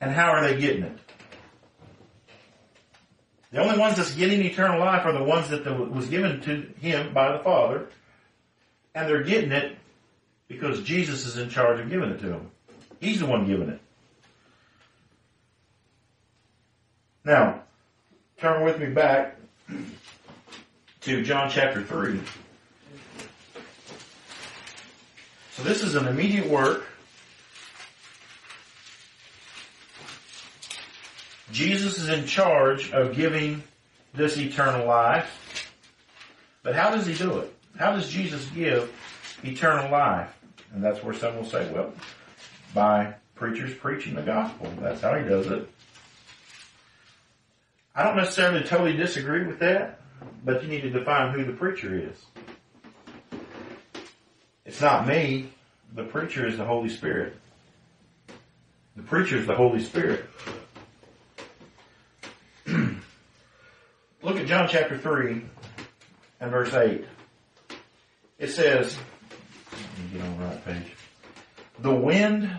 [0.00, 0.98] And how are they getting it?
[3.50, 7.14] The only ones that's getting eternal life are the ones that was given to him
[7.14, 7.88] by the Father.
[8.94, 9.76] And they're getting it
[10.48, 12.50] because Jesus is in charge of giving it to them.
[13.00, 13.80] He's the one giving it.
[17.24, 17.62] Now,
[18.38, 19.36] turn with me back
[21.02, 22.20] to John chapter 3.
[25.58, 26.86] So this is an immediate work
[31.58, 33.62] Jesus is in charge of giving
[34.14, 35.72] this eternal life.
[36.62, 37.52] But how does he do it?
[37.76, 38.92] How does Jesus give
[39.42, 40.32] eternal life?
[40.72, 41.92] And that's where some will say, well,
[42.74, 44.72] by preachers preaching the gospel.
[44.80, 45.68] That's how he does it.
[47.94, 50.00] I don't necessarily totally disagree with that,
[50.44, 52.24] but you need to define who the preacher is.
[54.68, 55.48] It's not me.
[55.94, 57.34] The preacher is the Holy Spirit.
[58.96, 60.28] The preacher is the Holy Spirit.
[62.66, 65.42] Look at John chapter 3
[66.40, 67.02] and verse 8.
[68.38, 68.98] It says,
[70.12, 70.92] get on the right page.
[71.78, 72.50] The wind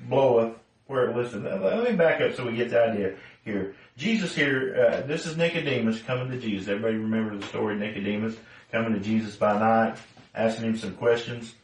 [0.00, 0.56] bloweth
[0.88, 1.44] where it listeth.
[1.44, 3.76] Let me back up so we get the idea here.
[3.96, 6.66] Jesus here, uh, this is Nicodemus coming to Jesus.
[6.66, 8.34] Everybody remember the story Nicodemus
[8.72, 9.96] coming to Jesus by night,
[10.34, 11.54] asking him some questions.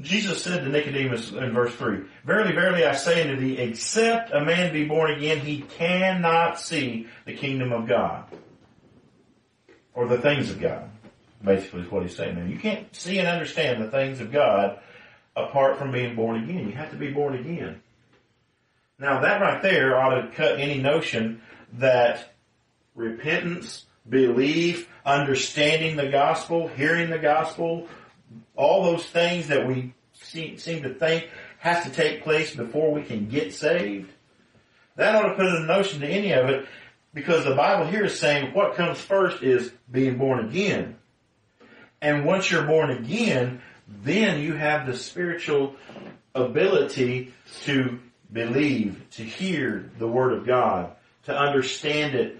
[0.00, 4.44] Jesus said to Nicodemus in verse 3, Verily, verily, I say unto thee, except a
[4.44, 8.24] man be born again, he cannot see the kingdom of God.
[9.94, 10.88] Or the things of God.
[11.42, 12.46] Basically is what he's saying there.
[12.46, 14.78] You can't see and understand the things of God
[15.34, 16.68] apart from being born again.
[16.68, 17.80] You have to be born again.
[18.98, 21.40] Now that right there ought to cut any notion
[21.74, 22.34] that
[22.94, 27.88] repentance, belief, understanding the gospel, hearing the gospel,
[28.56, 33.02] all those things that we seem, seem to think has to take place before we
[33.02, 34.10] can get saved.
[34.96, 36.66] That ought to put a notion to any of it
[37.14, 40.96] because the Bible here is saying what comes first is being born again.
[42.00, 45.74] And once you're born again, then you have the spiritual
[46.34, 47.32] ability
[47.64, 47.98] to
[48.32, 50.92] believe, to hear the Word of God,
[51.24, 52.38] to understand it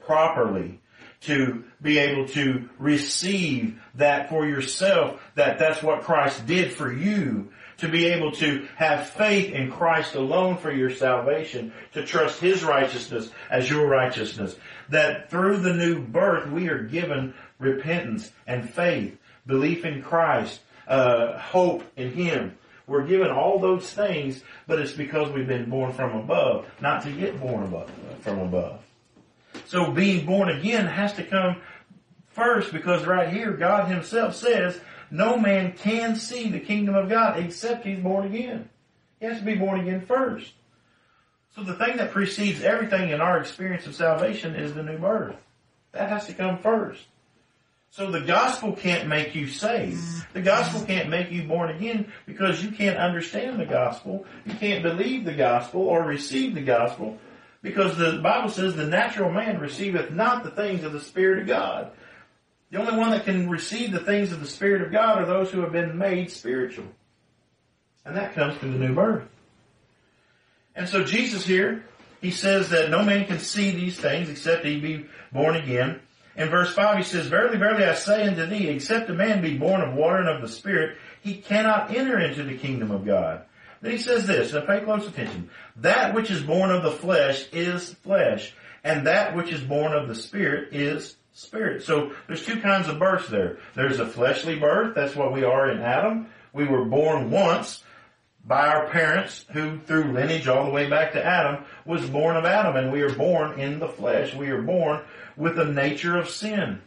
[0.00, 0.80] properly,
[1.22, 7.52] to be able to receive that for yourself, that that's what Christ did for you,
[7.76, 12.64] to be able to have faith in Christ alone for your salvation, to trust His
[12.64, 14.56] righteousness as your righteousness,
[14.88, 21.38] that through the new birth we are given repentance and faith, belief in Christ, uh,
[21.38, 22.56] hope in Him.
[22.86, 27.12] We're given all those things, but it's because we've been born from above, not to
[27.12, 28.80] get born above, from above.
[29.66, 31.56] So being born again has to come
[32.34, 34.78] first because right here God himself says
[35.10, 38.68] no man can see the kingdom of God except he's born again.
[39.20, 40.52] He has to be born again first.
[41.54, 45.36] So the thing that precedes everything in our experience of salvation is the new birth.
[45.92, 47.04] That has to come first.
[47.90, 50.02] So the gospel can't make you saved.
[50.32, 54.26] The gospel can't make you born again because you can't understand the gospel.
[54.44, 57.18] You can't believe the gospel or receive the gospel
[57.62, 61.46] because the Bible says the natural man receiveth not the things of the Spirit of
[61.46, 61.92] God.
[62.74, 65.48] The only one that can receive the things of the Spirit of God are those
[65.48, 66.86] who have been made spiritual.
[68.04, 69.28] And that comes through the new birth.
[70.74, 71.84] And so Jesus here,
[72.20, 76.00] he says that no man can see these things except he be born again.
[76.36, 79.56] In verse 5 he says, Verily, verily I say unto thee, except a man be
[79.56, 83.44] born of water and of the Spirit, he cannot enter into the kingdom of God.
[83.82, 85.48] Then he says this, now pay close attention.
[85.76, 90.08] That which is born of the flesh is flesh, and that which is born of
[90.08, 91.82] the Spirit is spirit.
[91.82, 93.58] So there's two kinds of births there.
[93.74, 96.28] There's a fleshly birth, that's what we are in Adam.
[96.52, 97.82] We were born once
[98.46, 102.44] by our parents who through lineage all the way back to Adam was born of
[102.44, 104.34] Adam and we are born in the flesh.
[104.34, 105.00] We are born
[105.36, 106.80] with the nature of sin.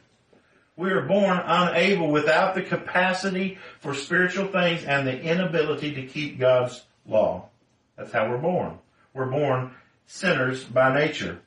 [0.76, 6.40] We are born unable without the capacity for spiritual things and the inability to keep
[6.40, 7.50] God's law.
[7.98, 8.78] That's how we're born.
[9.14, 9.72] We're born
[10.06, 11.40] sinners by nature.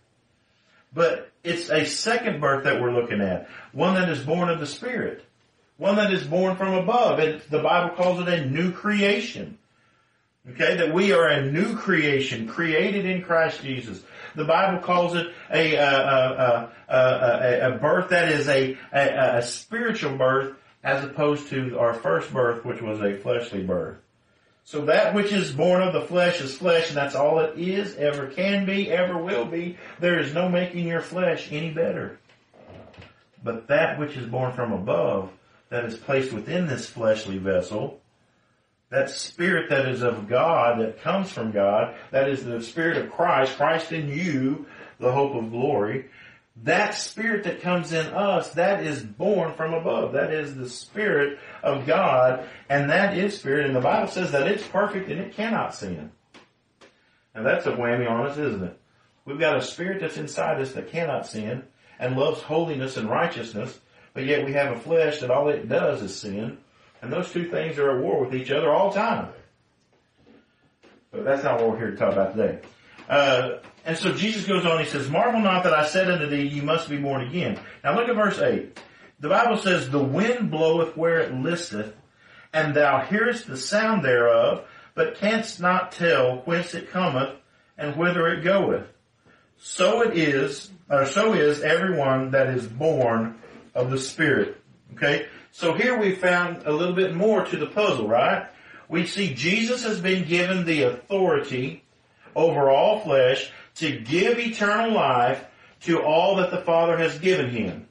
[0.93, 3.49] But it's a second birth that we're looking at.
[3.73, 5.25] One that is born of the Spirit.
[5.77, 7.19] One that is born from above.
[7.19, 9.59] And the Bible calls it a new creation.
[10.51, 14.03] Okay, that we are a new creation, created in Christ Jesus.
[14.35, 20.55] The Bible calls it a a, a, a, birth that is a, a spiritual birth
[20.83, 23.99] as opposed to our first birth, which was a fleshly birth.
[24.71, 27.97] So that which is born of the flesh is flesh, and that's all it is,
[27.97, 29.77] ever can be, ever will be.
[29.99, 32.21] There is no making your flesh any better.
[33.43, 35.33] But that which is born from above,
[35.71, 38.01] that is placed within this fleshly vessel,
[38.91, 43.11] that spirit that is of God, that comes from God, that is the spirit of
[43.11, 44.67] Christ, Christ in you,
[45.01, 46.05] the hope of glory,
[46.65, 50.13] that spirit that comes in us, that is born from above.
[50.13, 54.47] That is the spirit of God, and that is spirit, and the Bible says that
[54.47, 56.11] it's perfect and it cannot sin.
[57.35, 58.79] And that's a whammy on us, isn't it?
[59.25, 61.63] We've got a spirit that's inside us that cannot sin
[61.99, 63.79] and loves holiness and righteousness,
[64.13, 66.59] but yet we have a flesh that all it does is sin.
[67.03, 69.29] And those two things are at war with each other all the time.
[71.11, 72.61] But that's not what we're here to talk about today.
[73.11, 76.47] Uh, And so Jesus goes on, he says, Marvel not that I said unto thee,
[76.47, 77.59] you must be born again.
[77.83, 78.79] Now look at verse 8.
[79.19, 81.95] The Bible says, the wind bloweth where it listeth,
[82.53, 87.35] and thou hearest the sound thereof, but canst not tell whence it cometh
[87.77, 88.87] and whither it goeth.
[89.59, 93.41] So it is, or so is everyone that is born
[93.75, 94.61] of the Spirit.
[94.95, 95.27] Okay?
[95.53, 98.47] So here we found a little bit more to the puzzle, right?
[98.89, 101.83] We see Jesus has been given the authority
[102.35, 105.45] over all flesh to give eternal life
[105.83, 107.87] to all that the Father has given him.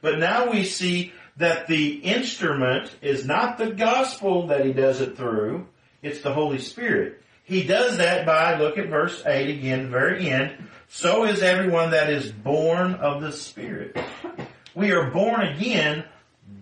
[0.00, 5.16] But now we see that the instrument is not the gospel that he does it
[5.16, 5.66] through,
[6.02, 7.22] it's the Holy Spirit.
[7.44, 12.10] He does that by, look at verse 8 again, very end, so is everyone that
[12.10, 13.96] is born of the Spirit.
[14.74, 16.04] We are born again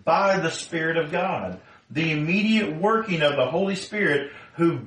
[0.04, 1.60] by the Spirit of God.
[1.90, 4.80] The immediate working of the Holy Spirit who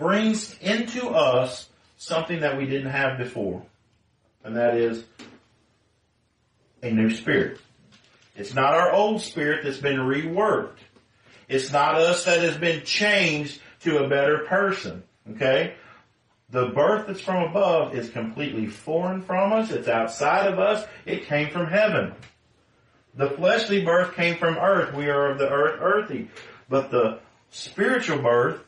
[0.00, 3.62] brings into us something that we didn't have before.
[4.42, 5.04] And that is
[6.82, 7.60] a new spirit.
[8.34, 10.78] It's not our old spirit that's been reworked.
[11.48, 15.02] It's not us that has been changed to a better person.
[15.32, 15.74] Okay?
[16.50, 19.70] The birth that's from above is completely foreign from us.
[19.70, 20.86] It's outside of us.
[21.04, 22.14] It came from heaven.
[23.14, 24.94] The fleshly birth came from earth.
[24.94, 26.30] We are of the earth, earthy.
[26.68, 27.18] But the
[27.50, 28.60] spiritual birth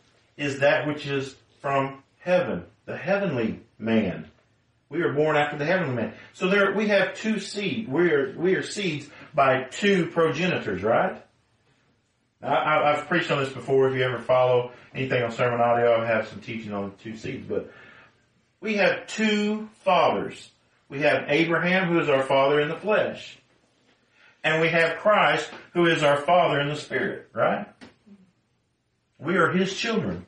[0.43, 4.29] is that which is from heaven, the heavenly man.
[4.89, 6.13] We are born after the heavenly man.
[6.35, 7.89] So there, we have two seed.
[7.89, 11.23] We are, we are seeds by two progenitors, right?
[12.43, 13.89] I, have preached on this before.
[13.89, 17.47] If you ever follow anything on sermon audio, I have some teaching on two seeds.
[17.49, 17.73] But
[18.61, 20.51] we have two fathers.
[20.89, 23.39] We have Abraham, who is our father in the flesh,
[24.43, 27.29] and we have Christ, who is our father in the spirit.
[27.33, 27.67] Right?
[29.19, 30.27] We are his children.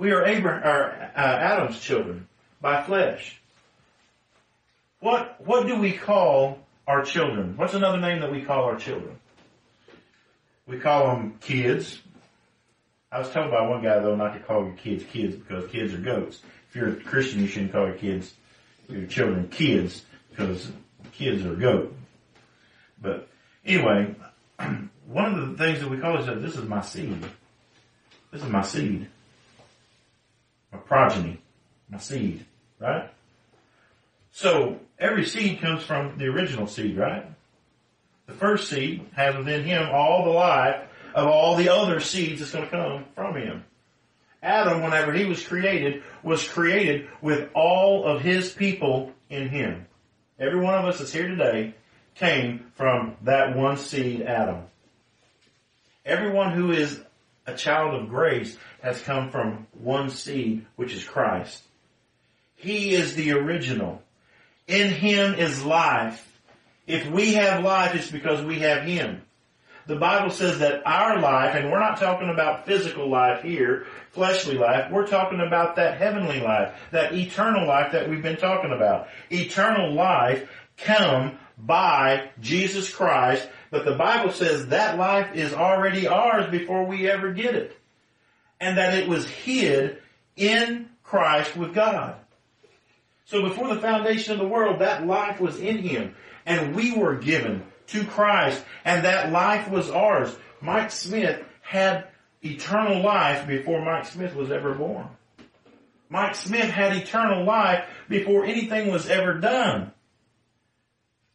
[0.00, 2.26] We are Abraham, or, uh, Adam's children
[2.62, 3.38] by flesh.
[5.00, 7.58] What what do we call our children?
[7.58, 9.18] What's another name that we call our children?
[10.66, 12.00] We call them kids.
[13.12, 15.92] I was told by one guy though not to call your kids kids because kids
[15.92, 16.40] are goats.
[16.70, 18.32] If you're a Christian, you shouldn't call your kids,
[18.88, 20.72] your children kids because
[21.12, 21.94] kids are goat.
[23.02, 23.28] But
[23.66, 24.14] anyway,
[25.06, 27.22] one of the things that we call is that this is my seed.
[28.32, 29.06] This is my seed.
[30.72, 31.40] My progeny.
[31.88, 32.44] My seed.
[32.78, 33.10] Right?
[34.32, 37.26] So every seed comes from the original seed, right?
[38.26, 40.82] The first seed has within him all the life
[41.14, 43.64] of all the other seeds that's going to come from him.
[44.42, 49.86] Adam, whenever he was created, was created with all of his people in him.
[50.38, 51.74] Every one of us that's here today
[52.14, 54.62] came from that one seed, Adam.
[56.06, 57.02] Everyone who is
[57.46, 61.62] a child of grace has come from one seed, which is Christ.
[62.56, 64.02] He is the original.
[64.66, 66.26] In him is life.
[66.90, 69.22] If we have life, it's because we have Him.
[69.86, 74.56] The Bible says that our life, and we're not talking about physical life here, fleshly
[74.56, 79.08] life, we're talking about that heavenly life, that eternal life that we've been talking about.
[79.30, 86.50] Eternal life come by Jesus Christ, but the Bible says that life is already ours
[86.50, 87.76] before we ever get it.
[88.60, 89.98] And that it was hid
[90.36, 92.16] in Christ with God.
[93.24, 97.16] So before the foundation of the world, that life was in Him and we were
[97.16, 100.34] given to Christ and that life was ours.
[100.60, 102.08] Mike Smith had
[102.42, 105.06] eternal life before Mike Smith was ever born.
[106.08, 109.92] Mike Smith had eternal life before anything was ever done.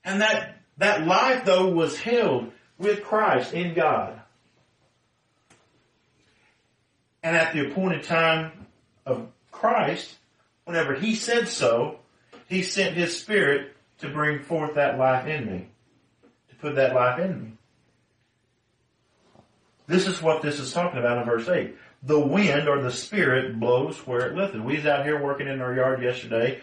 [0.05, 4.21] And that, that life though was held with Christ in God.
[7.23, 8.67] And at the appointed time
[9.05, 10.15] of Christ,
[10.65, 11.99] whenever he said so,
[12.47, 15.67] he sent his spirit to bring forth that life in me,
[16.49, 17.51] to put that life in me.
[19.87, 21.75] This is what this is talking about in verse 8.
[22.03, 24.61] The wind or the spirit blows where it listeth.
[24.61, 26.61] We was out here working in our yard yesterday,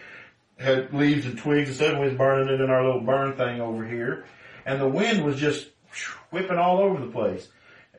[0.57, 3.35] had leaves and twigs and stuff, and we was burning it in our little burn
[3.35, 4.25] thing over here.
[4.65, 5.67] And the wind was just
[6.31, 7.47] whipping all over the place.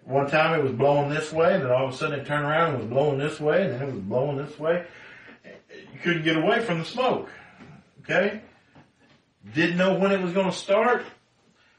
[0.04, 2.44] One time it was blowing this way, and then all of a sudden it turned
[2.44, 4.84] around and was blowing this way, and then it was blowing this way.
[5.44, 7.30] You couldn't get away from the smoke.
[8.02, 8.42] Okay?
[9.54, 11.04] Didn't know when it was going to start.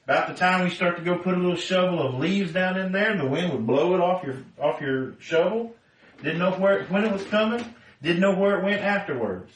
[0.06, 2.92] About the time we start to go put a little shovel of leaves down in
[2.92, 5.76] there the wind would blow it off your, off your shovel.
[6.22, 7.74] Didn't know where, when it was coming.
[8.04, 9.52] Didn't know where it went afterwards.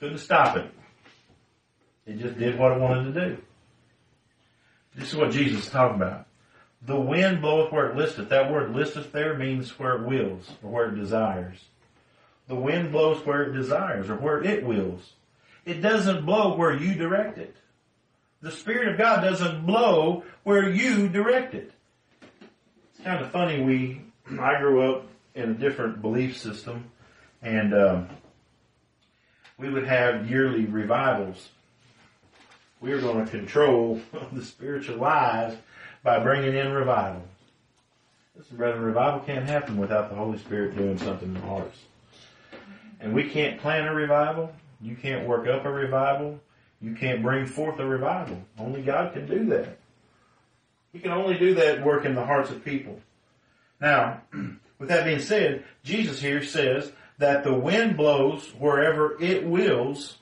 [0.00, 0.70] Couldn't stop it.
[2.06, 3.38] It just did what it wanted to do.
[4.96, 6.26] This is what Jesus is talking about.
[6.82, 8.30] The wind bloweth where it listeth.
[8.30, 11.58] That word listeth there means where it wills or where it desires.
[12.48, 15.12] The wind blows where it desires or where it wills.
[15.66, 17.54] It doesn't blow where you direct it.
[18.40, 21.70] The Spirit of God doesn't blow where you direct it.
[22.94, 23.62] It's kind of funny.
[23.62, 24.00] We,
[24.40, 26.90] I grew up in a different belief system
[27.42, 28.08] and, um,
[29.60, 31.50] we would have yearly revivals.
[32.80, 34.00] We were going to control
[34.32, 35.56] the spiritual lives
[36.02, 37.22] by bringing in revival.
[38.36, 41.78] Listen, brother, revival can't happen without the Holy Spirit doing something in the hearts.
[43.00, 44.50] And we can't plan a revival.
[44.80, 46.40] You can't work up a revival.
[46.80, 48.42] You can't bring forth a revival.
[48.58, 49.76] Only God can do that.
[50.94, 52.98] He can only do that work in the hearts of people.
[53.78, 54.22] Now,
[54.78, 60.16] with that being said, Jesus here says that the wind blows wherever it wills.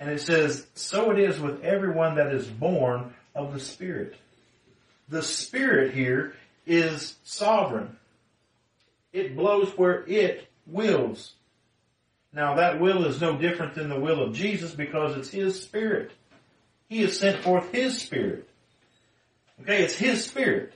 [0.00, 4.16] And it says, so it is with everyone that is born of the Spirit.
[5.08, 6.34] The Spirit here
[6.66, 7.96] is sovereign.
[9.12, 11.32] It blows where it wills.
[12.32, 16.10] Now that will is no different than the will of Jesus because it's His Spirit.
[16.88, 18.48] He has sent forth His Spirit.
[19.62, 20.72] Okay, it's His Spirit.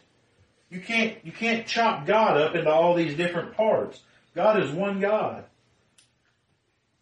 [0.70, 4.00] You can't, you can't chop God up into all these different parts.
[4.34, 5.44] God is one God.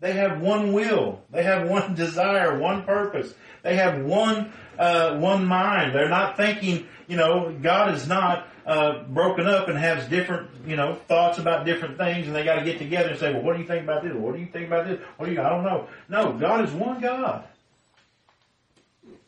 [0.01, 1.20] They have one will.
[1.31, 3.35] They have one desire, one purpose.
[3.62, 5.95] They have one, uh, one mind.
[5.95, 10.76] They're not thinking, you know, God is not, uh, broken up and has different, you
[10.76, 13.62] know, thoughts about different things and they gotta get together and say, well, what do
[13.62, 14.12] you think about this?
[14.14, 15.01] What do you think about this?
[15.16, 15.89] What do you, I don't know.
[16.09, 17.45] No, God is one God.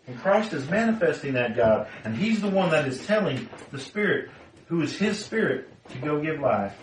[0.06, 1.86] And Christ is manifesting that God.
[2.04, 4.30] And He's the one that is telling the Spirit,
[4.66, 6.76] who is His Spirit, to go give life.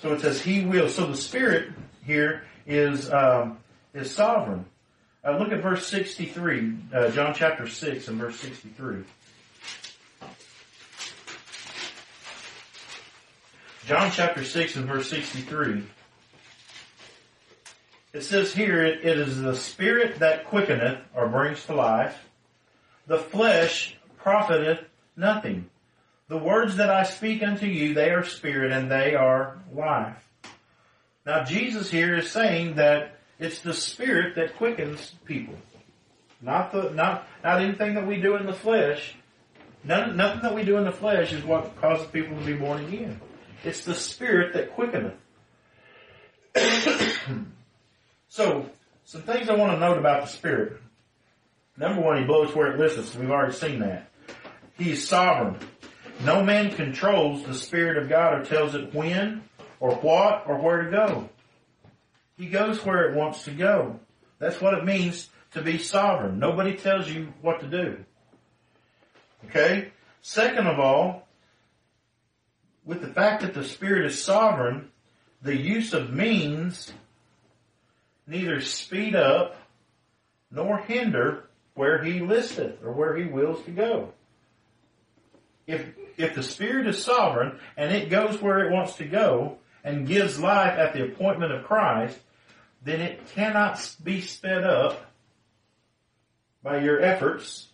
[0.00, 0.88] So it says He will.
[0.88, 1.72] So the Spirit
[2.04, 3.58] here is um,
[3.94, 4.64] is sovereign.
[5.22, 9.04] Uh, look at verse 63, uh, John chapter 6 and verse 63.
[13.84, 15.82] John chapter 6 and verse 63.
[18.12, 22.16] It says here, it, it is the spirit that quickeneth or brings to life.
[23.06, 24.80] The flesh profiteth
[25.16, 25.68] nothing.
[26.30, 30.24] The words that I speak unto you, they are spirit and they are life.
[31.26, 35.56] Now Jesus here is saying that it's the spirit that quickens people.
[36.40, 39.16] Not the, not, not anything that we do in the flesh.
[39.82, 42.84] None, nothing that we do in the flesh is what causes people to be born
[42.84, 43.20] again.
[43.64, 45.14] It's the spirit that quickeneth.
[48.28, 48.66] so,
[49.04, 50.80] some things I want to note about the spirit.
[51.76, 53.16] Number one, he blows where it listens.
[53.16, 54.10] We've already seen that.
[54.78, 55.58] He is sovereign.
[56.24, 59.42] No man controls the Spirit of God or tells it when
[59.78, 61.28] or what or where to go.
[62.36, 64.00] He goes where it wants to go.
[64.38, 66.38] That's what it means to be sovereign.
[66.38, 68.04] Nobody tells you what to do.
[69.46, 69.92] Okay?
[70.20, 71.26] Second of all,
[72.84, 74.90] with the fact that the Spirit is sovereign,
[75.42, 76.92] the use of means
[78.26, 79.56] neither speed up
[80.50, 84.12] nor hinder where he listeth or where he wills to go.
[85.66, 85.86] If,
[86.22, 90.38] if the Spirit is sovereign and it goes where it wants to go and gives
[90.38, 92.18] life at the appointment of Christ,
[92.82, 95.12] then it cannot be sped up
[96.62, 97.68] by your efforts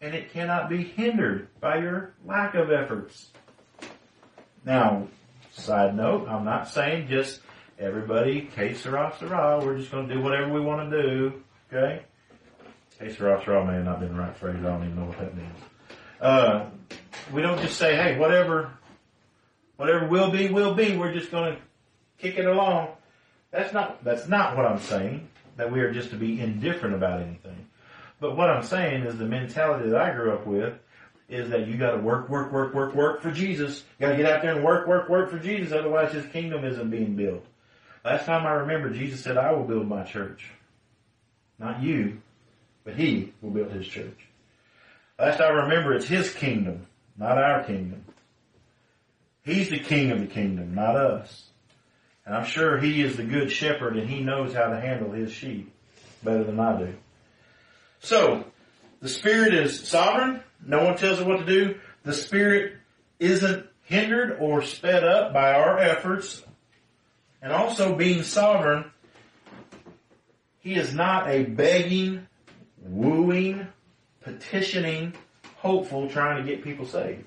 [0.00, 3.30] and it cannot be hindered by your lack of efforts.
[4.64, 5.08] Now,
[5.52, 7.40] side note, I'm not saying just
[7.78, 11.42] everybody, que sera, sera, we're just going to do whatever we want to do,
[11.72, 12.02] okay?
[12.98, 15.18] Que sera, sera may have not been the right phrase, I don't even know what
[15.18, 15.58] that means.
[16.20, 16.66] Uh,
[17.32, 18.72] we don't just say, hey, whatever,
[19.76, 20.96] whatever will be, will be.
[20.96, 21.62] We're just going to
[22.18, 22.88] kick it along.
[23.50, 27.20] That's not, that's not what I'm saying, that we are just to be indifferent about
[27.20, 27.66] anything.
[28.20, 30.74] But what I'm saying is the mentality that I grew up with
[31.28, 33.84] is that you gotta work, work, work, work, work for Jesus.
[33.98, 36.90] You gotta get out there and work, work, work for Jesus, otherwise his kingdom isn't
[36.90, 37.44] being built.
[38.04, 40.50] Last time I remember, Jesus said, I will build my church.
[41.58, 42.22] Not you,
[42.84, 44.28] but he will build his church.
[45.18, 46.86] Last I remember, it's his kingdom,
[47.18, 48.04] not our kingdom.
[49.42, 51.48] He's the king of the kingdom, not us.
[52.24, 55.32] And I'm sure he is the good shepherd and he knows how to handle his
[55.32, 55.72] sheep
[56.22, 56.94] better than I do.
[58.00, 58.44] So,
[59.00, 60.42] the Spirit is sovereign.
[60.64, 61.80] No one tells it what to do.
[62.04, 62.74] The Spirit
[63.18, 66.44] isn't hindered or sped up by our efforts.
[67.40, 68.90] And also being sovereign,
[70.58, 72.26] He is not a begging,
[72.82, 73.66] wooing,
[74.20, 75.14] petitioning,
[75.58, 77.24] hopeful trying to get people saved.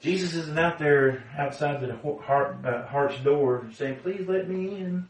[0.00, 5.08] Jesus isn't out there outside the heart, uh, heart's door saying, please let me in.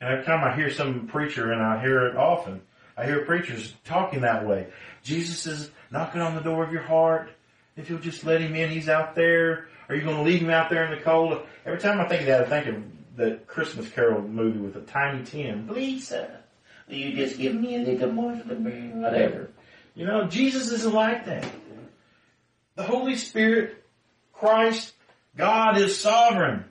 [0.00, 2.62] And every time I hear some preacher, and I hear it often,
[2.96, 4.66] I hear preachers talking that way.
[5.02, 7.30] Jesus is knocking on the door of your heart.
[7.76, 9.68] If you'll just let him in, he's out there.
[9.88, 11.40] Are you going to leave him out there in the cold?
[11.64, 12.82] Every time I think of that, I think of
[13.16, 15.68] the Christmas Carol movie with a tiny Tim.
[15.68, 16.41] Please, sir,
[16.96, 18.94] you just give me a little more for the bread?
[18.94, 19.50] Whatever.
[19.94, 21.46] You know, Jesus isn't like that.
[22.74, 23.84] The Holy Spirit,
[24.32, 24.94] Christ,
[25.36, 26.64] God is sovereign.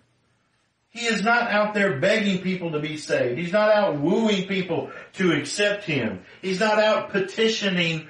[0.89, 3.39] He is not out there begging people to be saved.
[3.39, 6.23] He's not out wooing people to accept Him.
[6.41, 8.09] He's not out petitioning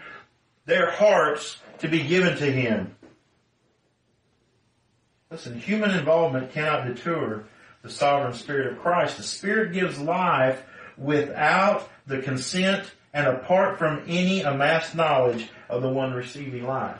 [0.66, 2.96] their hearts to be given to Him.
[5.30, 7.46] Listen, human involvement cannot deter
[7.84, 9.18] the sovereign Spirit of Christ.
[9.18, 10.64] The Spirit gives life
[10.98, 16.98] without the consent and apart from any amassed knowledge of the one receiving life.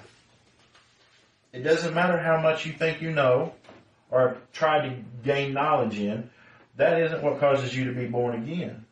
[1.54, 3.54] It doesn't matter how much you think you know
[4.10, 6.30] or try to gain knowledge in.
[6.78, 8.86] That isn't what causes you to be born again.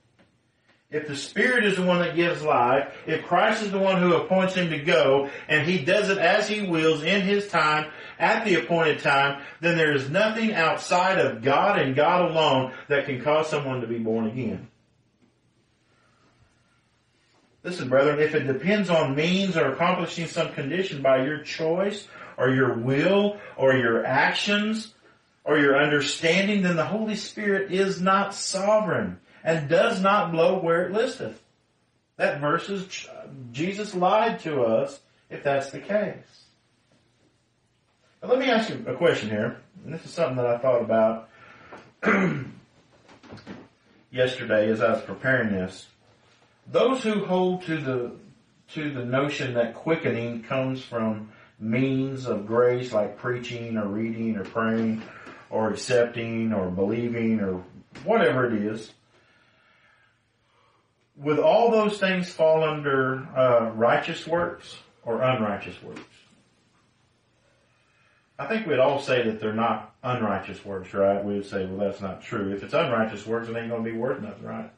[0.92, 4.16] If the Spirit is the one that gives life, if Christ is the one who
[4.16, 8.44] appoints him to go, and he does it as he wills in his time, at
[8.44, 13.22] the appointed time, then there is nothing outside of God and God alone that can
[13.22, 14.68] cause someone to be born again.
[17.64, 22.08] Listen, brethren, if it depends on means or accomplishing some condition by your choice
[22.38, 24.94] or your will or your actions
[25.44, 30.86] or your understanding, then the Holy Spirit is not sovereign and does not blow where
[30.86, 31.42] it listeth.
[32.16, 33.08] That verse is,
[33.52, 35.00] Jesus lied to us
[35.30, 36.16] if that's the case.
[38.22, 40.82] Now let me ask you a question here, and this is something that I thought
[40.82, 41.30] about
[44.12, 45.88] yesterday as I was preparing this.
[46.72, 48.12] Those who hold to the
[48.74, 54.44] to the notion that quickening comes from means of grace like preaching or reading or
[54.44, 55.02] praying
[55.50, 57.64] or accepting or believing or
[58.04, 58.92] whatever it is,
[61.16, 66.02] would all those things fall under uh, righteous works or unrighteous works?
[68.38, 71.24] I think we'd all say that they're not unrighteous works, right?
[71.26, 72.54] We would say, well, that's not true.
[72.54, 74.72] If it's unrighteous works, it ain't going to be worth nothing, right?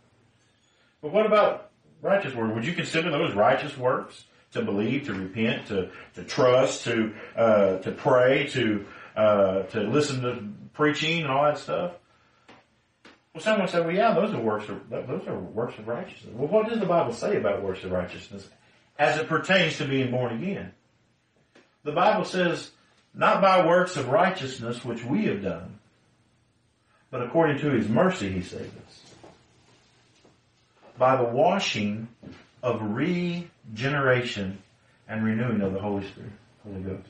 [1.02, 1.71] But what about
[2.02, 2.54] righteous works?
[2.54, 4.26] Would you consider those righteous works?
[4.54, 8.86] To believe, to repent, to, to trust, to, uh, to pray, to,
[9.16, 10.44] uh, to listen to
[10.74, 11.94] preaching and all that stuff?
[13.34, 16.34] Well, someone said, well, yeah, those are works of, those are works of righteousness.
[16.36, 18.50] Well, what does the Bible say about works of righteousness
[19.00, 20.74] as it pertains to being born again?
[21.86, 22.72] The Bible says,
[23.14, 25.80] not by works of righteousness which we have done,
[27.10, 29.11] but according to his mercy he saved us.
[31.02, 32.10] By the washing
[32.62, 34.60] of regeneration
[35.08, 36.30] and renewing of the Holy Spirit,
[36.64, 37.10] Holy Ghost.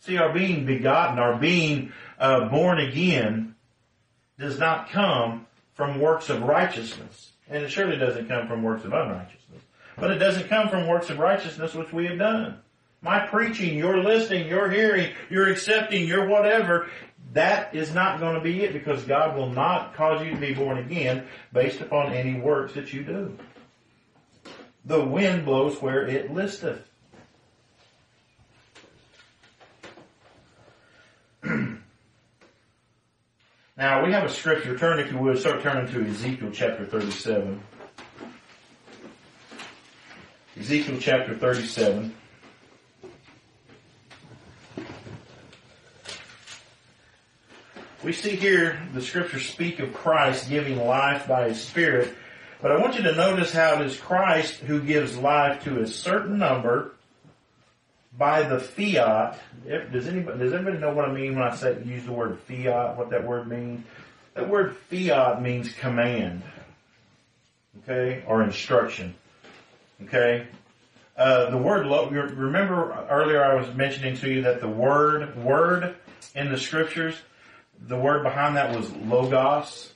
[0.00, 3.56] See, our being begotten, our being uh, born again,
[4.38, 7.32] does not come from works of righteousness.
[7.50, 9.62] And it surely doesn't come from works of unrighteousness.
[9.98, 12.56] But it doesn't come from works of righteousness which we have done.
[13.02, 16.88] My preaching, your listening, your hearing, your accepting, your whatever,
[17.32, 20.54] that is not going to be it because God will not cause you to be
[20.54, 23.36] born again based upon any works that you do.
[24.84, 26.86] The wind blows where it listeth.
[31.44, 31.78] now
[34.04, 34.76] we have a scripture.
[34.76, 35.38] Turn if you would.
[35.38, 37.62] Start turning to Ezekiel chapter 37.
[40.58, 42.14] Ezekiel chapter 37.
[48.02, 52.12] We see here the scriptures speak of Christ giving life by His Spirit,
[52.60, 55.86] but I want you to notice how it is Christ who gives life to a
[55.86, 56.96] certain number
[58.18, 59.38] by the fiat.
[59.92, 62.96] Does anybody, does anybody know what I mean when I say, use the word fiat,
[62.96, 63.86] what that word means?
[64.34, 66.42] That word fiat means command.
[67.84, 68.24] Okay?
[68.26, 69.14] Or instruction.
[70.02, 70.48] Okay?
[71.16, 71.86] Uh, the word,
[72.36, 75.94] remember earlier I was mentioning to you that the word, word
[76.34, 77.14] in the scriptures
[77.86, 79.92] the word behind that was logos.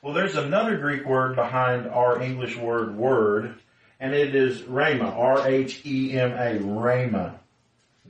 [0.00, 3.54] Well, there's another Greek word behind our English word word,
[4.00, 7.34] and it is rhema, R-H-E-M-A, rhema.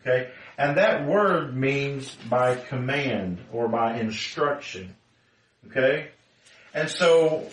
[0.00, 0.30] Okay?
[0.56, 4.94] And that word means by command or by instruction.
[5.68, 6.08] Okay?
[6.74, 7.48] And so,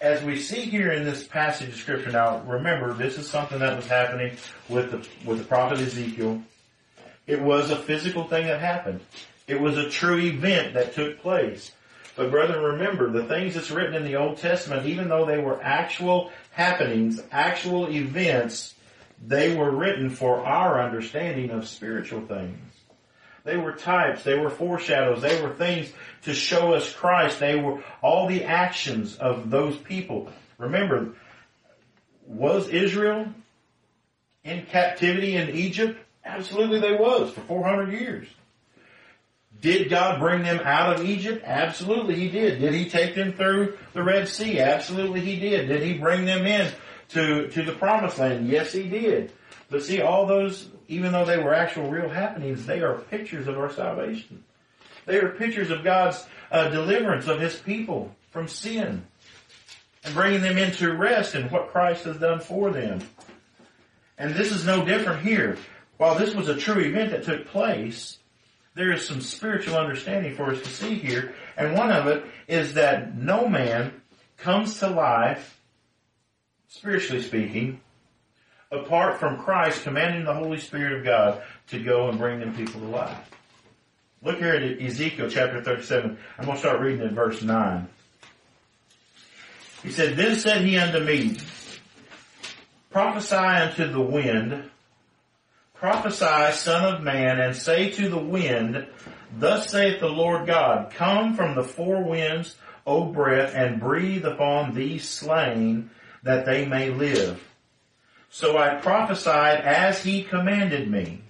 [0.00, 3.76] as we see here in this passage of scripture, now remember, this is something that
[3.76, 4.36] was happening
[4.68, 6.40] with the, with the prophet Ezekiel.
[7.26, 9.00] It was a physical thing that happened.
[9.46, 11.72] It was a true event that took place.
[12.16, 15.62] But brethren, remember, the things that's written in the Old Testament, even though they were
[15.62, 18.74] actual happenings, actual events,
[19.24, 22.58] they were written for our understanding of spiritual things.
[23.44, 25.92] They were types, they were foreshadows, they were things
[26.22, 27.38] to show us Christ.
[27.38, 30.32] They were all the actions of those people.
[30.58, 31.14] Remember,
[32.26, 33.28] was Israel
[34.42, 36.00] in captivity in Egypt?
[36.24, 38.26] Absolutely they was for 400 years.
[39.60, 41.42] Did God bring them out of Egypt?
[41.44, 42.60] Absolutely he did.
[42.60, 44.60] Did he take them through the Red Sea?
[44.60, 45.68] Absolutely he did.
[45.68, 46.70] Did he bring them in
[47.10, 48.48] to, to the promised land?
[48.48, 49.32] Yes he did.
[49.70, 53.58] But see, all those, even though they were actual real happenings, they are pictures of
[53.58, 54.44] our salvation.
[55.06, 59.04] They are pictures of God's uh, deliverance of his people from sin
[60.04, 63.00] and bringing them into rest in what Christ has done for them.
[64.18, 65.58] And this is no different here.
[65.96, 68.18] While this was a true event that took place,
[68.76, 71.34] there is some spiritual understanding for us to see here.
[71.56, 74.02] And one of it is that no man
[74.36, 75.58] comes to life,
[76.68, 77.80] spiritually speaking,
[78.70, 82.82] apart from Christ commanding the Holy Spirit of God to go and bring them people
[82.82, 83.30] to life.
[84.22, 86.18] Look here at Ezekiel chapter 37.
[86.38, 87.88] I'm going to start reading in verse 9.
[89.82, 91.38] He said, Then said he unto me,
[92.90, 94.70] Prophesy unto the wind,
[95.78, 98.86] prophesy, son of man, and say to the wind,
[99.38, 102.56] Thus saith the Lord God, Come from the four winds,
[102.86, 105.90] O breath, and breathe upon these slain,
[106.22, 107.42] that they may live.
[108.30, 111.22] So I prophesied as he commanded me.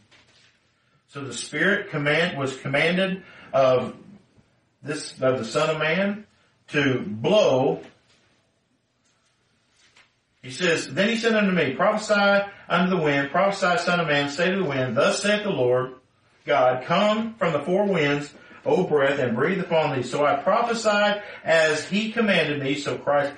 [1.08, 3.22] So the Spirit command was commanded
[3.52, 3.96] of
[4.82, 6.26] this of the Son of Man
[6.68, 7.80] to blow.
[10.42, 14.30] He says, Then he said unto me, Prophesy unto the wind, prophesy, Son of Man,
[14.30, 15.94] say to the wind, Thus saith the Lord
[16.44, 18.32] God, Come from the four winds,
[18.64, 20.02] O breath, and breathe upon thee.
[20.02, 22.74] So I prophesied as he commanded me.
[22.76, 23.34] So Christ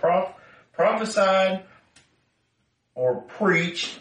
[0.72, 1.64] prophesied
[2.94, 4.00] or preached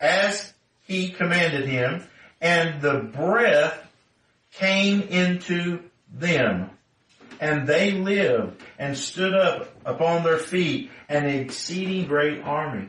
[0.00, 0.52] as
[0.82, 2.02] he commanded him
[2.40, 3.78] and the breath
[4.52, 5.80] came into
[6.12, 6.70] them.
[7.40, 12.88] And they lived and stood up upon their feet an exceeding great army.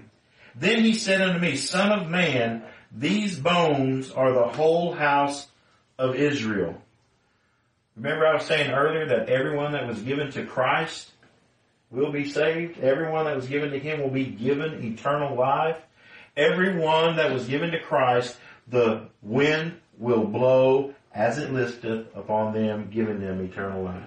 [0.60, 5.48] Then he said unto me, Son of man, these bones are the whole house
[6.00, 6.82] of Israel.
[7.96, 11.12] Remember I was saying earlier that everyone that was given to Christ
[11.92, 12.80] will be saved.
[12.80, 15.80] Everyone that was given to him will be given eternal life.
[16.36, 18.38] Everyone that was given to Christ
[18.68, 24.04] the wind will blow as it listeth upon them, giving them eternal life.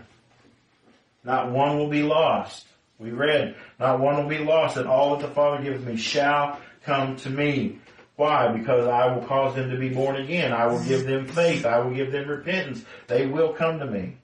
[1.24, 2.66] Not one will be lost.
[3.01, 6.61] We read, not one will be lost, and all that the Father gives me shall
[6.84, 7.78] come to me.
[8.16, 8.48] Why?
[8.48, 10.53] Because I will cause them to be born again.
[10.53, 11.64] I will give them faith.
[11.64, 12.84] I will give them repentance.
[13.07, 14.18] They will come to me.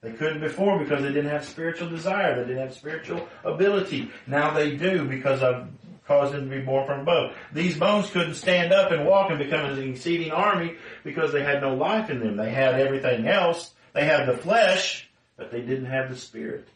[0.00, 2.36] They couldn't before because they didn't have spiritual desire.
[2.36, 4.10] They didn't have spiritual ability.
[4.26, 5.66] Now they do because I've
[6.06, 7.34] caused them to be born from above.
[7.52, 11.60] These bones couldn't stand up and walk and become an exceeding army because they had
[11.60, 12.36] no life in them.
[12.36, 13.74] They had everything else.
[13.92, 16.68] They had the flesh, but they didn't have the spirit.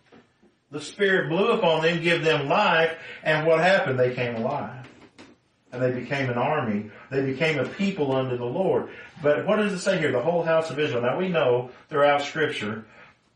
[0.70, 3.98] The spirit blew upon them, give them life, and what happened?
[3.98, 4.86] They came alive.
[5.72, 6.90] And they became an army.
[7.10, 8.90] They became a people unto the Lord.
[9.22, 10.12] But what does it say here?
[10.12, 11.02] The whole house of Israel.
[11.02, 12.84] Now we know throughout scripture,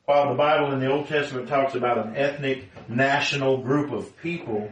[0.04, 4.70] while the Bible in the Old Testament talks about an ethnic, national group of people,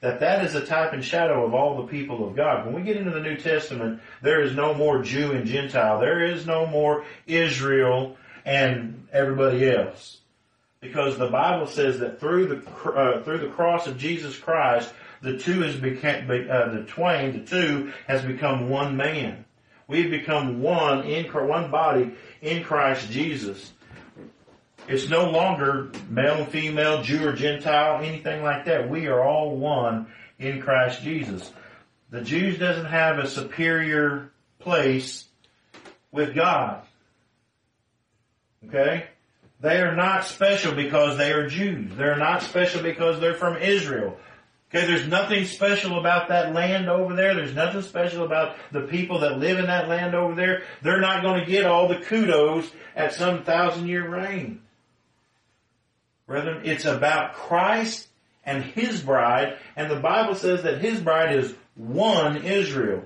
[0.00, 2.66] that that is a type and shadow of all the people of God.
[2.66, 5.98] When we get into the New Testament, there is no more Jew and Gentile.
[5.98, 10.20] There is no more Israel and everybody else.
[10.84, 15.38] Because the Bible says that through the, uh, through the cross of Jesus Christ, the
[15.38, 19.46] two has become, uh, the twain, the two has become one man.
[19.88, 22.12] We've become one in, one body
[22.42, 23.72] in Christ Jesus.
[24.86, 28.90] It's no longer male and female, Jew or Gentile, anything like that.
[28.90, 30.08] We are all one
[30.38, 31.50] in Christ Jesus.
[32.10, 35.24] The Jews doesn't have a superior place
[36.12, 36.82] with God.
[38.68, 39.06] Okay?
[39.64, 41.96] They are not special because they are Jews.
[41.96, 44.18] They're not special because they're from Israel.
[44.68, 47.34] Okay, there's nothing special about that land over there.
[47.34, 50.64] There's nothing special about the people that live in that land over there.
[50.82, 54.60] They're not going to get all the kudos at some thousand year reign.
[56.26, 58.08] Brethren, it's about Christ
[58.44, 63.02] and His bride, and the Bible says that His bride is one Israel.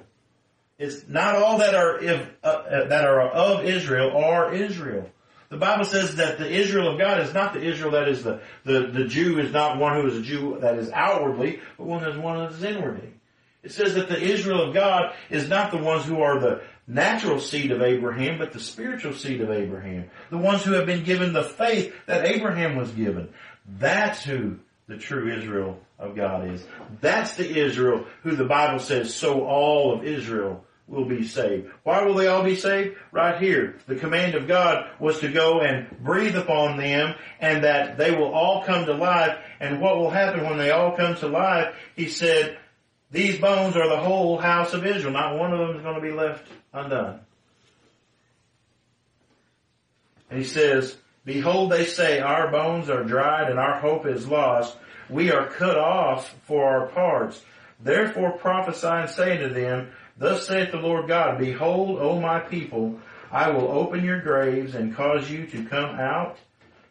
[0.77, 5.09] It's not all that are if, uh, uh, that are of Israel are Israel.
[5.51, 8.41] The Bible says that the Israel of God is not the Israel that is the,
[8.65, 12.03] the, the Jew is not one who is a Jew that is outwardly, but one
[12.03, 13.15] that is one that is inwardly.
[13.63, 17.41] It says that the Israel of God is not the ones who are the natural
[17.41, 20.11] seed of Abraham, but the spiritual seed of Abraham.
[20.31, 23.31] The ones who have been given the faith that Abraham was given.
[23.67, 26.65] That's who the true Israel of God is.
[27.01, 31.71] That's the Israel who the Bible says, so all of Israel will be saved.
[31.85, 32.97] Why will they all be saved?
[33.13, 33.77] Right here.
[33.87, 38.33] The command of God was to go and breathe upon them and that they will
[38.33, 39.37] all come to life.
[39.61, 41.75] And what will happen when they all come to life?
[41.95, 42.59] He said,
[43.11, 45.13] These bones are the whole house of Israel.
[45.13, 47.21] Not one of them is going to be left undone.
[50.31, 54.77] And he says, Behold, they say, Our bones are dried and our hope is lost.
[55.11, 57.43] We are cut off for our parts.
[57.81, 62.99] Therefore prophesy and say to them, Thus saith the Lord God, Behold, O my people,
[63.31, 66.39] I will open your graves and cause you to come out,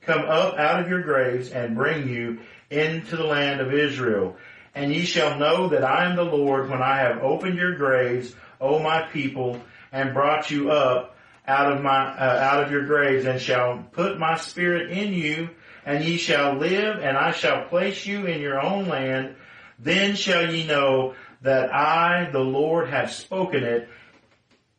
[0.02, 4.38] come up out of your graves and bring you into the land of Israel.
[4.74, 8.34] And ye shall know that I am the Lord when I have opened your graves,
[8.62, 9.62] O my people,
[9.92, 11.16] and brought you up
[11.48, 15.50] out of my, uh, out of your graves and shall put my spirit in you
[15.86, 19.36] and ye shall live and I shall place you in your own land.
[19.80, 23.90] Then shall ye know that I, the Lord, have spoken it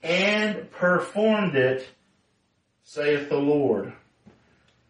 [0.03, 1.89] and performed it,
[2.85, 3.93] saith the Lord.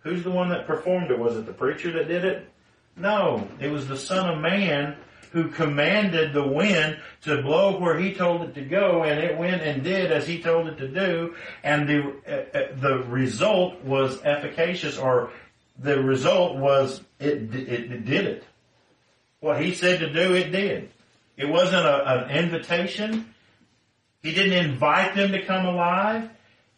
[0.01, 1.19] Who's the one that performed it?
[1.19, 2.49] Was it the preacher that did it?
[2.97, 4.97] No, it was the Son of Man
[5.33, 9.61] who commanded the wind to blow where he told it to go and it went
[9.61, 14.23] and did as he told it to do and the uh, uh the result was
[14.25, 15.31] efficacious or
[15.79, 18.45] the result was it, it, it did it.
[19.41, 20.91] What he said to do, it did.
[21.39, 23.33] It wasn't a, an invitation.
[24.23, 26.29] He didn't invite them to come alive.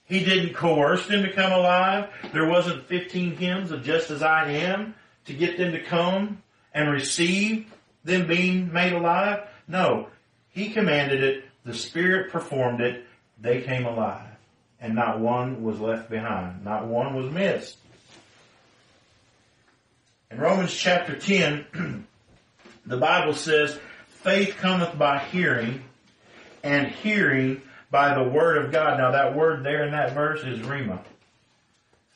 [0.05, 2.11] He didn't coerce them to come alive.
[2.33, 4.95] There wasn't 15 hymns of just as I am
[5.25, 6.43] to get them to come
[6.75, 7.73] and receive
[8.05, 9.49] them being made alive.
[9.67, 10.09] No,
[10.51, 11.45] he commanded it.
[11.65, 13.07] The Spirit performed it.
[13.41, 14.27] They came alive.
[14.81, 16.65] And not one was left behind.
[16.65, 17.77] Not one was missed.
[20.31, 22.05] In Romans chapter 10,
[22.87, 23.79] the Bible says,
[24.23, 25.83] faith cometh by hearing,
[26.63, 28.99] and hearing by the word of God.
[28.99, 31.01] Now that word there in that verse is Rhema.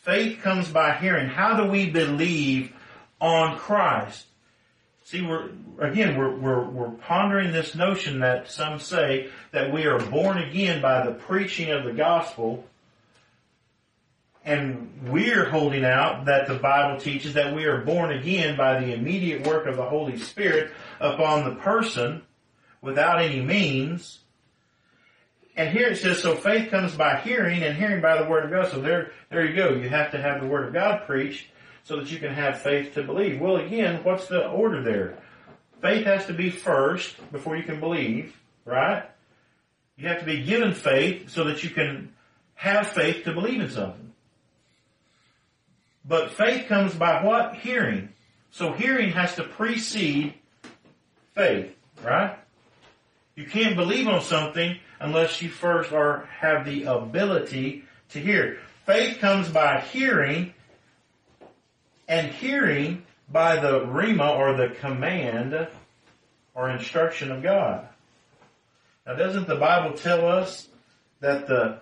[0.03, 1.29] Faith comes by hearing.
[1.29, 2.73] How do we believe
[3.21, 4.27] on Christ?
[5.05, 9.99] See, we're, again, we're, we're, we're pondering this notion that some say that we are
[9.99, 12.65] born again by the preaching of the gospel
[14.45, 18.93] and we're holding out that the Bible teaches that we are born again by the
[18.93, 20.71] immediate work of the Holy Spirit
[21.05, 22.23] upon the person
[22.81, 24.21] without any means.
[25.57, 28.51] And here it says, so faith comes by hearing and hearing by the word of
[28.51, 28.71] God.
[28.73, 29.71] So there, there you go.
[29.71, 31.47] You have to have the word of God preached
[31.85, 33.41] so that you can have faith to believe.
[33.41, 35.19] Well again, what's the order there?
[35.81, 38.35] Faith has to be first before you can believe,
[38.65, 39.05] right?
[39.97, 42.15] You have to be given faith so that you can
[42.55, 44.13] have faith to believe in something.
[46.05, 47.57] But faith comes by what?
[47.57, 48.09] Hearing.
[48.51, 50.35] So hearing has to precede
[51.35, 52.37] faith, right?
[53.35, 58.59] You can't believe on something unless you first are, have the ability to hear.
[58.87, 60.55] Faith comes by hearing
[62.07, 65.69] and hearing by the rhema or the command
[66.55, 67.89] or instruction of God.
[69.07, 70.69] Now doesn't the Bible tell us
[71.21, 71.79] that the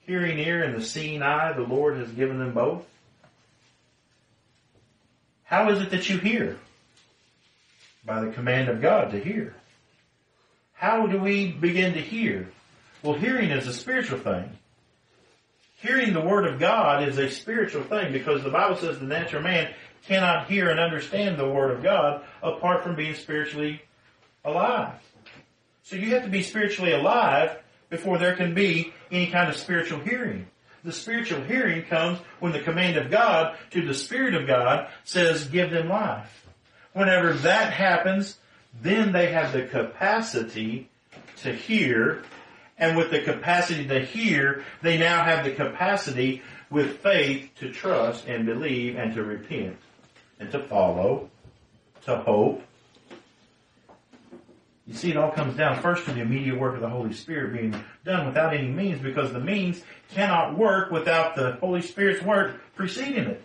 [0.00, 2.84] hearing ear and the seeing eye, the Lord has given them both.
[5.44, 6.58] How is it that you hear?
[8.08, 9.54] By the command of God to hear.
[10.72, 12.48] How do we begin to hear?
[13.02, 14.56] Well, hearing is a spiritual thing.
[15.76, 19.42] Hearing the Word of God is a spiritual thing because the Bible says the natural
[19.42, 19.74] man
[20.06, 23.82] cannot hear and understand the Word of God apart from being spiritually
[24.42, 24.94] alive.
[25.82, 27.58] So you have to be spiritually alive
[27.90, 30.46] before there can be any kind of spiritual hearing.
[30.82, 35.46] The spiritual hearing comes when the command of God to the Spirit of God says,
[35.46, 36.47] give them life.
[36.92, 38.38] Whenever that happens,
[38.82, 40.88] then they have the capacity
[41.42, 42.22] to hear,
[42.78, 48.26] and with the capacity to hear, they now have the capacity with faith to trust
[48.26, 49.76] and believe and to repent
[50.40, 51.30] and to follow,
[52.04, 52.62] to hope,
[54.88, 57.52] you see, it all comes down first to the immediate work of the Holy Spirit
[57.52, 59.82] being done without any means because the means
[60.14, 63.42] cannot work without the Holy Spirit's work preceding it.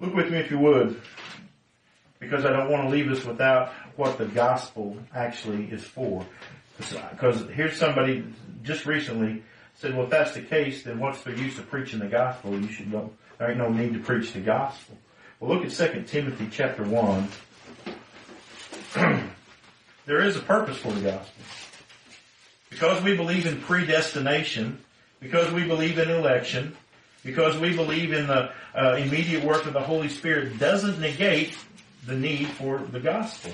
[0.00, 1.00] Look with me if you would,
[2.20, 6.24] because I don't want to leave us without what the gospel actually is for.
[6.76, 8.24] Because here's somebody
[8.62, 9.42] just recently
[9.74, 12.60] said, well, if that's the case, then what's the use of preaching the gospel?
[12.60, 14.96] You should know, there ain't no need to preach the gospel.
[15.40, 17.28] Well, look at 2 Timothy chapter 1.
[20.06, 21.42] there is a purpose for the gospel.
[22.70, 24.78] Because we believe in predestination,
[25.18, 26.76] because we believe in election,
[27.24, 31.56] because we believe in the uh, immediate work of the Holy Spirit doesn't negate
[32.06, 33.52] the need for the gospel.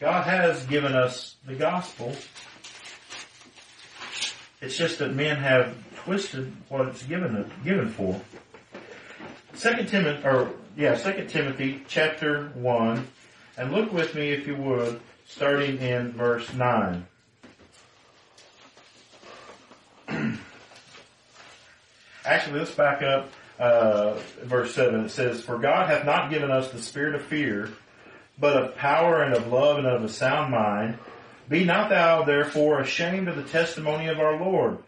[0.00, 2.14] God has given us the gospel.
[4.60, 8.20] It's just that men have twisted what it's given given for.
[9.54, 13.06] Second Timothy, or yeah, Second Timothy chapter one,
[13.56, 17.06] and look with me if you would, starting in verse nine.
[22.26, 25.04] Actually, let's back up uh, verse 7.
[25.04, 27.70] It says, For God hath not given us the spirit of fear,
[28.36, 30.98] but of power and of love and of a sound mind.
[31.48, 34.78] Be not thou therefore ashamed of the testimony of our Lord.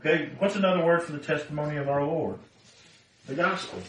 [0.00, 2.40] Okay, what's another word for the testimony of our Lord?
[3.26, 3.80] The gospel.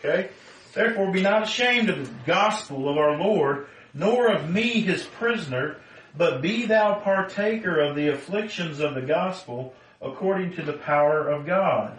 [0.00, 0.30] Okay?
[0.74, 5.76] Therefore be not ashamed of the gospel of our Lord, nor of me his prisoner,
[6.16, 9.72] but be thou partaker of the afflictions of the gospel
[10.02, 11.96] according to the power of God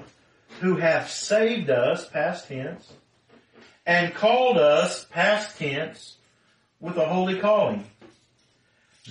[0.60, 2.91] who hath saved us, past tense,
[3.86, 6.18] and called us, past tense,
[6.80, 7.84] with a holy calling.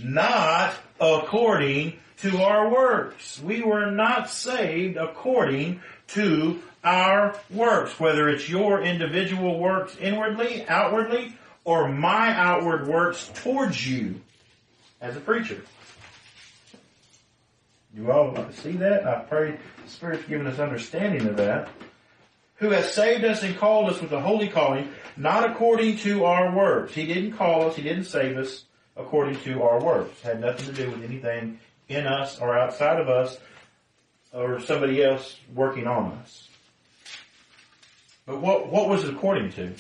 [0.03, 3.41] Not according to our works.
[3.41, 11.35] We were not saved according to our works, whether it's your individual works inwardly, outwardly,
[11.65, 14.21] or my outward works towards you
[15.01, 15.63] as a preacher.
[17.95, 19.07] You all see that?
[19.07, 21.69] I pray the Spirit's given us understanding of that.
[22.57, 26.55] Who has saved us and called us with a holy calling, not according to our
[26.55, 26.95] works.
[26.95, 28.65] He didn't call us, He didn't save us
[28.97, 30.13] according to our works.
[30.23, 33.39] It had nothing to do with anything in us or outside of us
[34.33, 36.49] or somebody else working on us.
[38.27, 39.73] But what, what was it according to?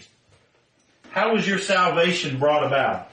[1.11, 3.10] How was your salvation brought about?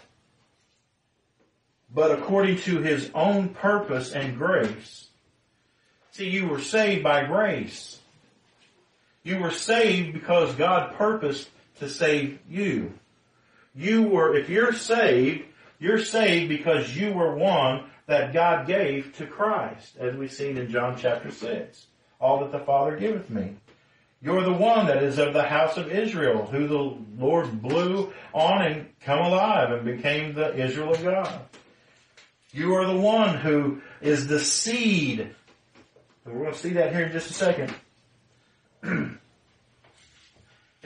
[1.97, 5.07] But according to his own purpose and grace.
[6.11, 7.97] See, you were saved by grace.
[9.23, 12.93] You were saved because God purposed to save you.
[13.73, 15.45] You were, if you're saved,
[15.79, 20.69] you're saved because you were one that God gave to Christ, as we've seen in
[20.69, 21.87] John chapter 6.
[22.21, 23.55] All that the Father giveth me.
[24.21, 28.61] You're the one that is of the house of Israel, who the Lord blew on
[28.61, 31.41] and come alive and became the Israel of God.
[32.51, 35.33] You are the one who is the seed.
[36.25, 37.73] We're going to see that here in just a second.
[38.83, 39.19] it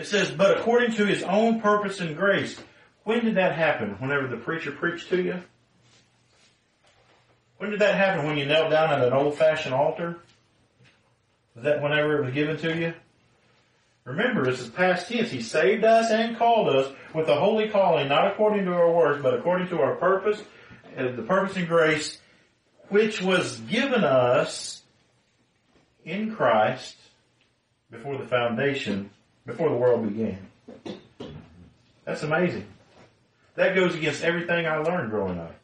[0.05, 2.59] says, but according to his own purpose and grace.
[3.03, 3.95] When did that happen?
[3.99, 5.41] Whenever the preacher preached to you?
[7.57, 8.26] When did that happen?
[8.26, 10.18] When you knelt down at an old fashioned altar?
[11.55, 12.93] Was that whenever it was given to you?
[14.03, 15.30] Remember, this is past tense.
[15.30, 19.22] He saved us and called us with a holy calling, not according to our works,
[19.22, 20.41] but according to our purpose
[20.96, 22.18] the purpose and grace
[22.89, 24.82] which was given us
[26.04, 26.98] in Christ
[27.89, 29.10] before the foundation,
[29.46, 30.39] before the world began.
[32.06, 32.66] That's amazing.
[33.56, 35.56] That goes against everything I learned growing up.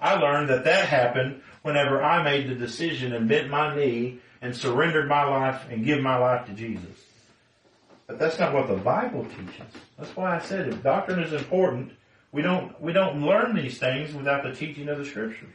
[0.00, 4.56] I learned that that happened whenever I made the decision and bent my knee and
[4.56, 7.04] surrendered my life and give my life to Jesus.
[8.06, 9.72] But that's not what the Bible teaches.
[9.98, 11.92] That's why I said if doctrine is important,
[12.32, 15.54] we don't, we don't learn these things without the teaching of the scriptures.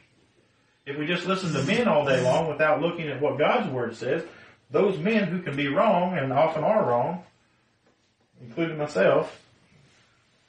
[0.85, 3.95] If we just listen to men all day long without looking at what God's word
[3.95, 4.23] says,
[4.69, 7.23] those men who can be wrong and often are wrong,
[8.41, 9.41] including myself,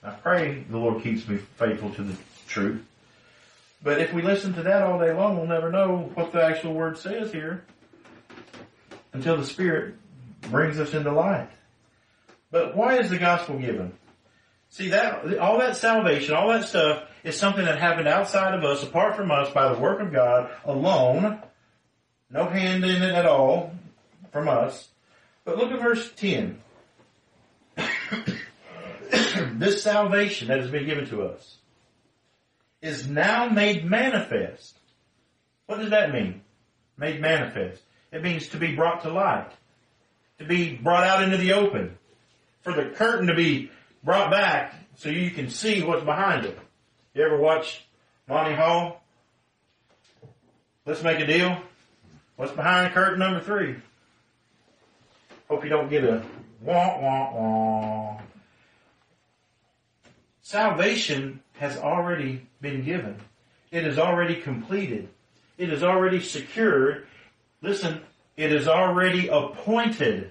[0.03, 2.17] I pray the Lord keeps me faithful to the
[2.49, 2.85] truth.
[3.83, 6.75] But if we listen to that all day long, we'll never know what the actual
[6.75, 7.65] word says here
[9.13, 9.95] until the Spirit
[10.43, 11.49] brings us into light.
[12.51, 13.93] But why is the gospel given?
[14.77, 18.83] See that, all that salvation, all that stuff is something that happened outside of us,
[18.83, 21.41] apart from us, by the work of God alone.
[22.31, 23.73] No hand in it at all
[24.33, 24.89] from us.
[25.47, 26.61] But look at verse 10.
[29.55, 31.57] this salvation that has been given to us
[32.83, 34.77] is now made manifest.
[35.65, 36.43] What does that mean?
[36.99, 37.81] Made manifest.
[38.13, 39.53] It means to be brought to light.
[40.39, 41.97] To be brought out into the open.
[42.61, 43.71] For the curtain to be
[44.07, 46.57] brought back so you can see what's behind it.
[47.13, 47.85] You ever watch
[48.29, 49.03] Monty Hall?
[50.87, 51.61] Let's make a deal.
[52.37, 53.75] What's behind curtain number three?
[55.49, 56.23] Hope you don't get a
[56.61, 58.21] wah wah wah.
[60.41, 63.17] Salvation has already been given.
[63.73, 65.09] It is already completed.
[65.59, 67.09] It is already secured.
[67.61, 68.03] Listen,
[68.37, 70.31] it is already appointed.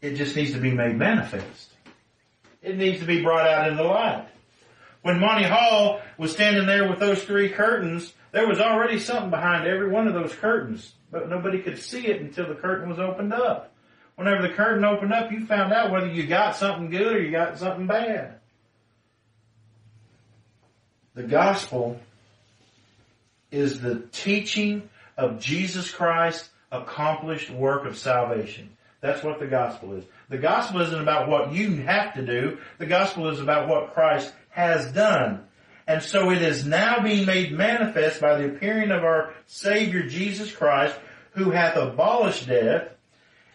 [0.00, 1.70] It just needs to be made manifest.
[2.62, 4.26] It needs to be brought out into the light.
[5.02, 9.66] When Monty Hall was standing there with those three curtains, there was already something behind
[9.66, 13.32] every one of those curtains, but nobody could see it until the curtain was opened
[13.32, 13.72] up.
[14.16, 17.30] Whenever the curtain opened up, you found out whether you got something good or you
[17.30, 18.34] got something bad.
[21.14, 21.98] The gospel
[23.50, 28.76] is the teaching of Jesus Christ accomplished work of salvation.
[29.00, 30.04] That's what the gospel is.
[30.28, 32.58] The gospel isn't about what you have to do.
[32.78, 35.44] The gospel is about what Christ has done.
[35.86, 40.52] And so it is now being made manifest by the appearing of our Savior Jesus
[40.52, 40.94] Christ,
[41.32, 42.90] who hath abolished death.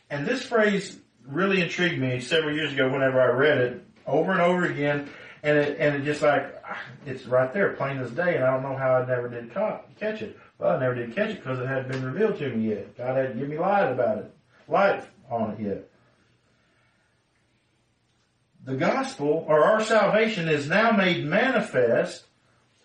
[0.09, 4.41] And this phrase really intrigued me several years ago whenever I read it over and
[4.41, 5.09] over again.
[5.43, 8.51] And it, and it just like, ah, it's right there, plain as day, and I
[8.51, 10.39] don't know how I never did catch it.
[10.57, 12.97] Well, I never did catch it because it hadn't been revealed to me yet.
[12.97, 14.33] God hadn't given me light about it,
[14.67, 15.91] light on it.
[18.63, 22.25] The gospel, or our salvation, is now made manifest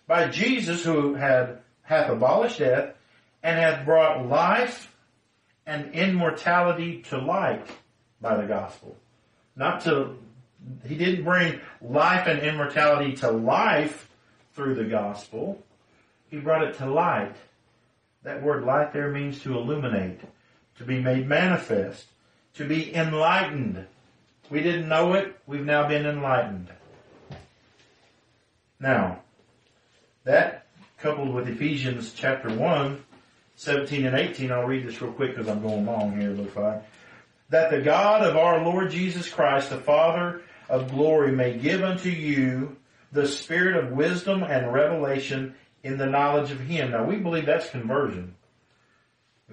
[0.05, 2.93] by Jesus who had, hath abolished death
[3.41, 4.93] and hath brought life
[5.65, 7.65] and immortality to light
[8.21, 8.95] by the gospel.
[9.55, 10.17] Not to,
[10.85, 14.07] he didn't bring life and immortality to life
[14.53, 15.63] through the gospel.
[16.29, 17.35] He brought it to light.
[18.23, 20.21] That word light there means to illuminate,
[20.77, 22.05] to be made manifest,
[22.55, 23.85] to be enlightened.
[24.49, 26.67] We didn't know it, we've now been enlightened.
[28.79, 29.21] Now,
[30.23, 30.65] that
[30.97, 33.03] coupled with Ephesians chapter 1,
[33.55, 36.83] 17 and 18, I'll read this real quick because I'm going long here, looks like.
[37.49, 42.09] That the God of our Lord Jesus Christ, the Father of glory, may give unto
[42.09, 42.77] you
[43.11, 46.91] the spirit of wisdom and revelation in the knowledge of Him.
[46.91, 48.35] Now we believe that's conversion.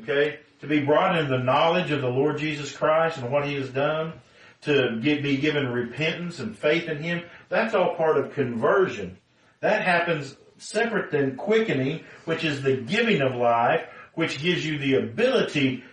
[0.02, 0.40] Okay?
[0.60, 3.70] To be brought into the knowledge of the Lord Jesus Christ and what He has
[3.70, 4.14] done,
[4.62, 9.18] to get, be given repentance and faith in Him, that's all part of conversion.
[9.60, 13.82] That happens separate than quickening, which is the giving of life,
[14.14, 15.84] which gives you the ability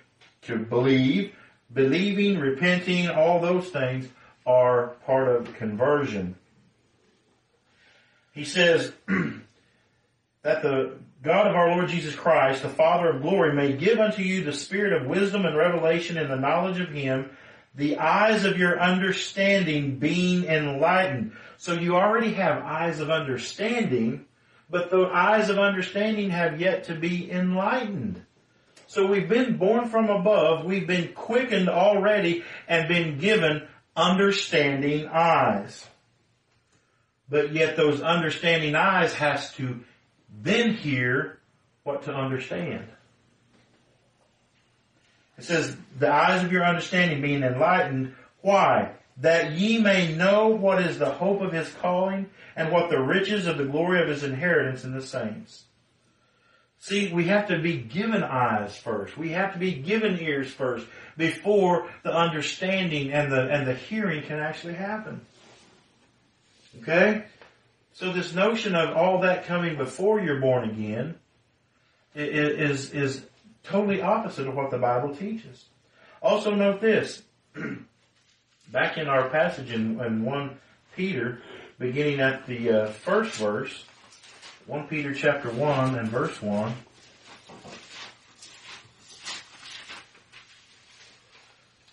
[0.43, 1.33] to believe.
[1.71, 4.07] Believing, repenting, all those things
[4.45, 6.35] are part of conversion.
[8.33, 8.91] He says
[10.41, 10.93] that the
[11.25, 14.53] God of our Lord Jesus Christ, the Father of glory, may give unto you the
[14.53, 17.31] spirit of wisdom and revelation in the knowledge of Him,
[17.73, 21.31] the eyes of your understanding being enlightened.
[21.57, 24.25] So you already have eyes of understanding,
[24.69, 28.23] but the eyes of understanding have yet to be enlightened.
[28.85, 35.87] So we've been born from above, we've been quickened already and been given understanding eyes.
[37.27, 39.83] But yet those understanding eyes has to
[40.41, 41.39] then hear
[41.83, 42.85] what to understand.
[45.37, 48.13] It says, the eyes of your understanding being enlightened.
[48.41, 48.91] Why?
[49.17, 53.47] That ye may know what is the hope of his calling and what the riches
[53.47, 55.63] of the glory of his inheritance in the saints.
[56.79, 59.17] See, we have to be given eyes first.
[59.17, 60.85] We have to be given ears first
[61.17, 65.25] before the understanding and the, and the hearing can actually happen.
[66.81, 67.25] Okay?
[67.95, 71.15] So this notion of all that coming before you're born again
[72.13, 73.25] is, is
[73.63, 75.63] totally opposite of what the Bible teaches.
[76.21, 77.23] Also note this.
[78.71, 80.57] Back in our passage in, in 1
[80.97, 81.41] Peter,
[81.79, 83.85] beginning at the uh, first verse,
[84.67, 86.73] 1 Peter chapter 1 and verse 1,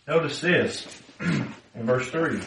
[0.09, 2.41] Notice this in verse 3.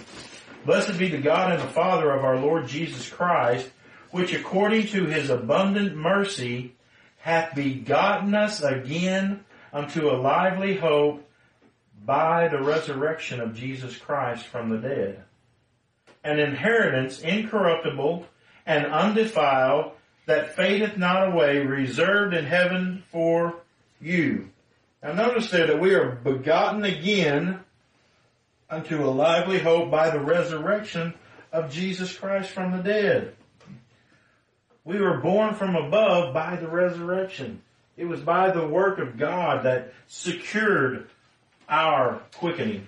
[0.65, 3.69] Blessed be the God and the Father of our Lord Jesus Christ,
[4.09, 6.73] which according to his abundant mercy
[7.19, 11.27] hath begotten us again unto a lively hope
[12.03, 15.23] by the resurrection of Jesus Christ from the dead.
[16.23, 18.25] An inheritance incorruptible
[18.65, 19.91] and undefiled
[20.25, 23.55] that fadeth not away, reserved in heaven for
[24.01, 24.49] you.
[25.03, 27.59] Now notice there that we are begotten again
[28.69, 31.13] unto a lively hope by the resurrection
[31.51, 33.35] of Jesus Christ from the dead.
[34.83, 37.61] We were born from above by the resurrection.
[37.97, 41.09] It was by the work of God that secured
[41.67, 42.85] our quickening.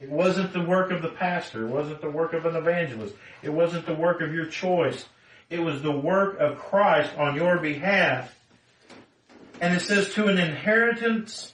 [0.00, 1.66] It wasn't the work of the pastor.
[1.66, 3.14] It wasn't the work of an evangelist.
[3.42, 5.06] It wasn't the work of your choice.
[5.50, 8.36] It was the work of Christ on your behalf.
[9.60, 11.53] And it says to an inheritance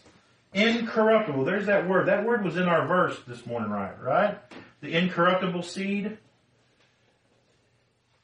[0.52, 1.44] incorruptible.
[1.44, 2.08] There's that word.
[2.08, 4.00] That word was in our verse this morning, right?
[4.00, 4.38] Right?
[4.80, 6.06] The incorruptible seed.
[6.06, 6.18] It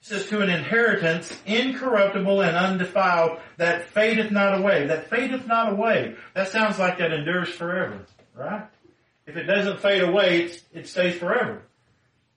[0.01, 4.87] says to an inheritance incorruptible and undefiled that fadeth not away.
[4.87, 6.15] That fadeth not away.
[6.35, 8.67] That sounds like that endures forever, right?
[9.27, 11.63] If it doesn't fade away, it stays forever,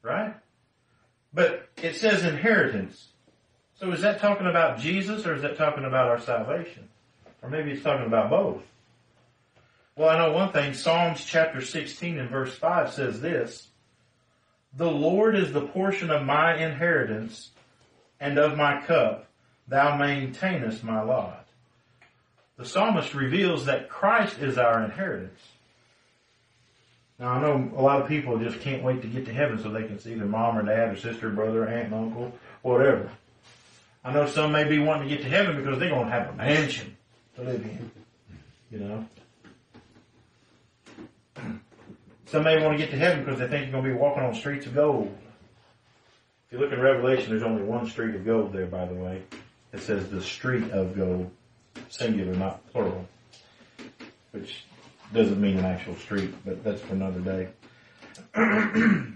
[0.01, 0.35] right?
[1.31, 3.09] But it says inheritance.
[3.75, 6.89] So is that talking about Jesus or is that talking about our salvation?
[7.41, 8.63] Or maybe it's talking about both.
[9.99, 10.73] Well, I know one thing.
[10.73, 13.67] Psalms chapter 16 and verse 5 says this.
[14.77, 17.49] The Lord is the portion of my inheritance
[18.17, 19.27] and of my cup.
[19.67, 21.45] Thou maintainest my lot.
[22.55, 25.41] the psalmist reveals that Christ is our inheritance.
[27.19, 29.69] Now I know a lot of people just can't wait to get to heaven so
[29.69, 32.31] they can see their mom or dad or sister, or brother, or aunt, and uncle,
[32.61, 33.11] whatever.
[34.05, 36.29] I know some may be wanting to get to heaven because they're going to have
[36.29, 36.95] a mansion
[37.35, 37.91] to live in.
[38.71, 39.05] You know?
[42.29, 44.21] Some may want to get to heaven because they think you're going to be walking
[44.21, 45.17] on streets of gold.
[46.45, 49.23] If you look in Revelation, there's only one street of gold there, by the way.
[49.73, 51.31] It says the street of gold.
[51.89, 53.07] Singular, not plural.
[54.31, 54.63] Which
[55.11, 57.47] doesn't mean an actual street, but that's for another day.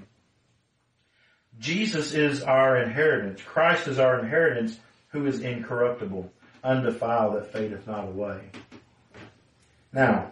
[1.60, 3.42] Jesus is our inheritance.
[3.44, 4.80] Christ is our inheritance
[5.10, 6.32] who is incorruptible,
[6.64, 8.42] undefiled, that fadeth not away.
[9.92, 10.32] Now,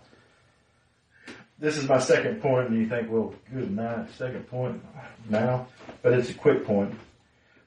[1.61, 4.83] this is my second point, and you think, well, good night, second point
[5.29, 5.67] now,
[6.01, 6.93] but it's a quick point.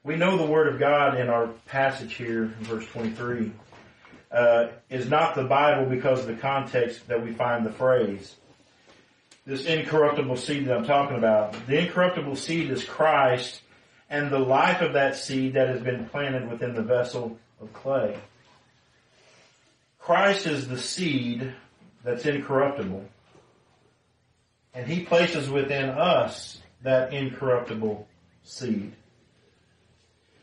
[0.03, 3.53] We know the Word of God in our passage here in verse 23
[4.33, 8.35] uh, is not the Bible because of the context that we find the phrase.
[9.47, 11.55] This incorruptible seed that I'm talking about.
[11.69, 13.61] The incorruptible seed is Christ
[14.11, 18.19] and the life of that seed that has been planted within the vessel of clay.
[20.01, 21.53] Christ is the seed
[22.03, 23.05] that's incorruptible.
[24.75, 28.07] And He places within us that incorruptible
[28.43, 28.93] seed.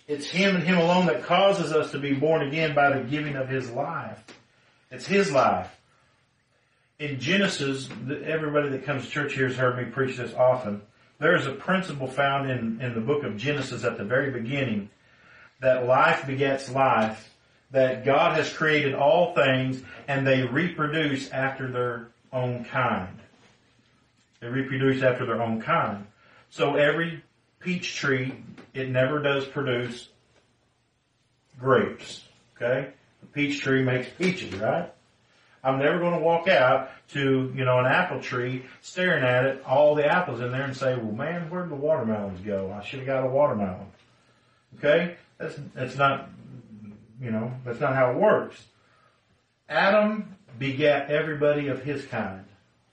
[0.08, 3.36] It's Him and Him alone that causes us to be born again by the giving
[3.36, 4.24] of His life.
[4.90, 5.70] It's His life.
[7.00, 7.90] In Genesis,
[8.26, 10.82] everybody that comes to church here has heard me preach this often.
[11.20, 14.90] There is a principle found in, in the book of Genesis at the very beginning
[15.62, 17.34] that life begets life,
[17.70, 23.21] that God has created all things and they reproduce after their own kind.
[24.42, 26.06] They reproduce after their own kind.
[26.50, 27.24] So every
[27.60, 28.44] peach tree,
[28.74, 30.10] it never does produce
[31.60, 32.26] grapes.
[32.56, 32.92] Okay?
[33.22, 34.92] The peach tree makes peaches, right?
[35.64, 39.64] I'm never going to walk out to, you know, an apple tree, staring at it,
[39.64, 42.72] all the apples in there and say, well man, where'd the watermelons go?
[42.72, 43.86] I should have got a watermelon.
[44.80, 45.18] Okay?
[45.38, 46.30] That's, that's not,
[47.22, 48.66] you know, that's not how it works.
[49.70, 52.44] Adam begat everybody of his kind,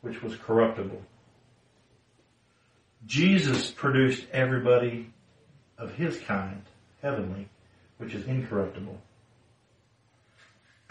[0.02, 1.02] which was corruptible.
[3.08, 5.10] Jesus produced everybody
[5.78, 6.62] of his kind,
[7.00, 7.48] heavenly,
[7.96, 9.00] which is incorruptible.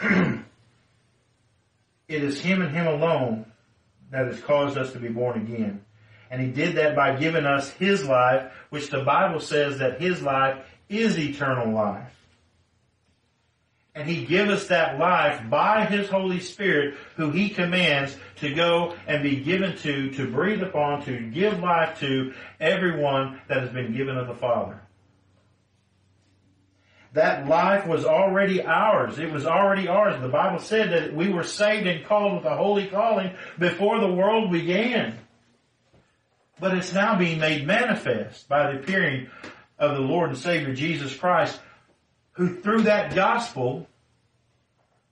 [0.00, 0.42] it
[2.08, 3.46] is him and him alone
[4.10, 5.84] that has caused us to be born again.
[6.28, 10.20] And he did that by giving us his life, which the Bible says that his
[10.20, 10.58] life
[10.88, 12.17] is eternal life
[13.98, 18.94] and he give us that life by his Holy Spirit who he commands to go
[19.08, 23.96] and be given to, to breathe upon, to give life to everyone that has been
[23.96, 24.80] given of the Father.
[27.14, 29.18] That life was already ours.
[29.18, 30.20] It was already ours.
[30.22, 34.12] The Bible said that we were saved and called with a holy calling before the
[34.12, 35.18] world began.
[36.60, 39.28] But it's now being made manifest by the appearing
[39.76, 41.58] of the Lord and Savior Jesus Christ
[42.38, 43.88] who through that gospel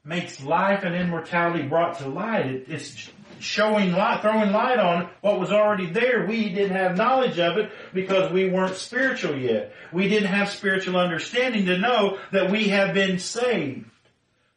[0.04, 2.46] makes life and immortality brought to light.
[2.46, 6.24] It, it's showing light, throwing light on what was already there.
[6.24, 9.72] We didn't have knowledge of it because we weren't spiritual yet.
[9.92, 13.90] We didn't have spiritual understanding to know that we have been saved.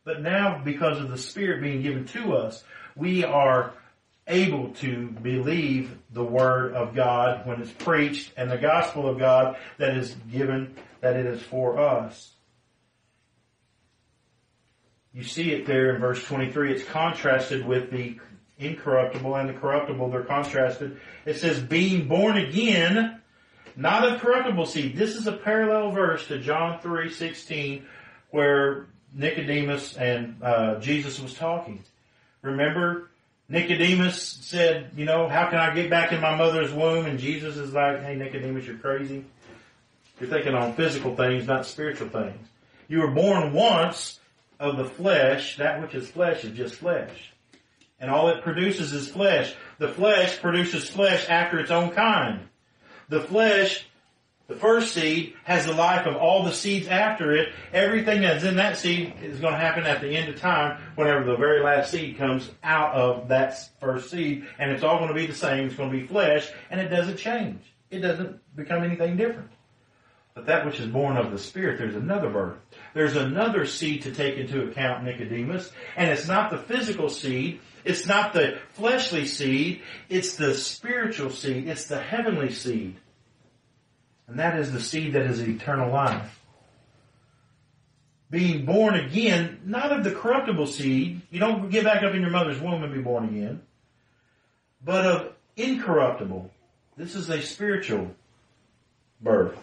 [0.05, 2.63] But now, because of the Spirit being given to us,
[2.95, 3.73] we are
[4.27, 9.57] able to believe the Word of God when it's preached and the gospel of God
[9.79, 12.35] that is given, that it is for us.
[15.13, 16.73] You see it there in verse 23.
[16.73, 18.19] It's contrasted with the
[18.59, 20.09] incorruptible and the corruptible.
[20.11, 20.99] They're contrasted.
[21.25, 23.19] It says, being born again,
[23.75, 24.95] not of corruptible seed.
[24.95, 27.85] This is a parallel verse to John 3, 16,
[28.31, 31.83] where Nicodemus and uh, Jesus was talking.
[32.41, 33.09] Remember,
[33.47, 37.07] Nicodemus said, you know, how can I get back in my mother's womb?
[37.07, 39.25] And Jesus is like, hey, Nicodemus, you're crazy.
[40.19, 42.47] You're thinking on physical things, not spiritual things.
[42.87, 44.19] You were born once,
[44.59, 47.31] of the flesh, that which is flesh is just flesh.
[47.99, 49.53] And all it produces is flesh.
[49.77, 52.41] The flesh produces flesh after its own kind.
[53.09, 53.85] The flesh,
[54.47, 57.49] the first seed, has the life of all the seeds after it.
[57.73, 61.25] Everything that's in that seed is going to happen at the end of time whenever
[61.25, 64.45] the very last seed comes out of that first seed.
[64.57, 65.67] And it's all going to be the same.
[65.67, 67.61] It's going to be flesh and it doesn't change.
[67.89, 69.49] It doesn't become anything different.
[70.39, 72.59] But that which is born of the Spirit, there's another birth.
[72.93, 75.69] There's another seed to take into account, Nicodemus.
[75.97, 77.59] And it's not the physical seed.
[77.83, 79.81] It's not the fleshly seed.
[80.07, 81.67] It's the spiritual seed.
[81.67, 82.95] It's the heavenly seed.
[84.29, 86.39] And that is the seed that is eternal life.
[88.29, 91.21] being born again, not of the corruptible seed.
[91.31, 93.61] You don't get back up in your mother's womb and be born again,
[94.83, 96.49] but of incorruptible.
[96.95, 98.11] This is a spiritual
[99.21, 99.57] birth.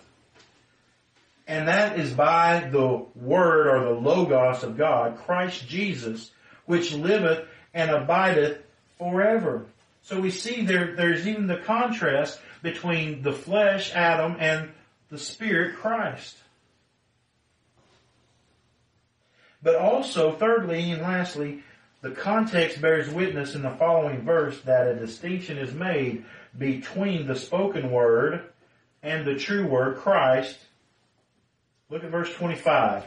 [1.46, 6.32] And that is by the word or the logos of God, Christ Jesus,
[6.64, 8.58] which liveth and abideth
[8.98, 9.66] forever.
[10.02, 14.70] So we see there, there's even the contrast between the flesh, Adam, and
[15.08, 16.36] the spirit, Christ.
[19.62, 21.62] But also, thirdly and lastly,
[22.02, 26.24] the context bears witness in the following verse that a distinction is made
[26.56, 28.42] between the spoken word
[29.02, 30.56] and the true word, Christ.
[31.88, 33.04] Look at verse 25.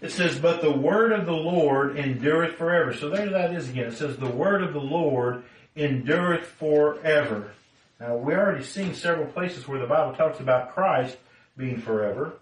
[0.00, 2.94] It says, but the word of the Lord endureth forever.
[2.94, 3.86] So there that is again.
[3.86, 5.42] It says, the word of the Lord
[5.76, 7.50] endureth forever.
[8.00, 11.16] Now we already seen several places where the Bible talks about Christ
[11.56, 12.34] being forever.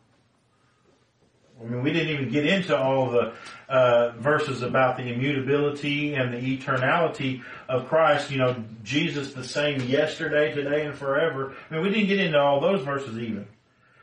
[1.58, 3.32] I mean, we didn't even get into all the
[3.66, 8.30] uh, verses about the immutability and the eternality of Christ.
[8.30, 11.56] You know, Jesus the same yesterday, today, and forever.
[11.70, 13.46] I mean, we didn't get into all those verses even.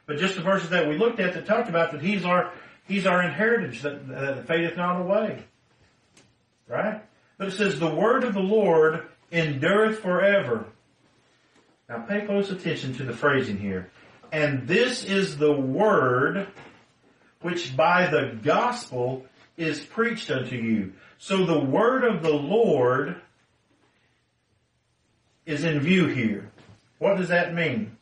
[0.05, 2.51] But just the verses that we looked at that talked about that He's our
[2.87, 5.43] He's our inheritance that, that fadeth not away.
[6.67, 7.01] Right?
[7.37, 10.65] But it says, the word of the Lord endureth forever.
[11.87, 13.89] Now pay close attention to the phrasing here.
[14.31, 16.47] And this is the word
[17.41, 19.25] which by the gospel
[19.57, 20.93] is preached unto you.
[21.17, 23.21] So the word of the Lord
[25.45, 26.51] is in view here.
[26.99, 27.97] What does that mean?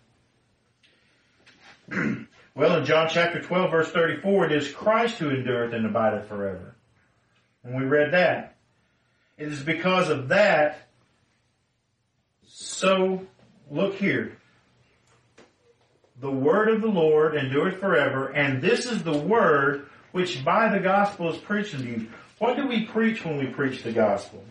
[2.55, 6.75] well, in John chapter 12 verse 34, it is Christ who endureth and abideth forever.
[7.63, 8.55] And we read that.
[9.37, 10.87] It is because of that,
[12.45, 13.25] so
[13.69, 14.37] look here
[16.21, 20.79] the word of the Lord endureth forever, and this is the word which by the
[20.79, 22.07] gospel is preached unto you.
[22.37, 24.43] What do we preach when we preach the gospel?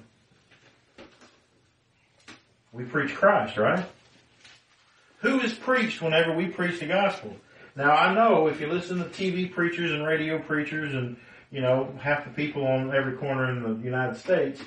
[2.73, 3.85] We preach Christ, right?
[5.21, 7.37] Who is preached whenever we preach the gospel?
[7.77, 11.17] Now I know if you listen to TV preachers and radio preachers and,
[11.51, 14.61] you know, half the people on every corner in the United States,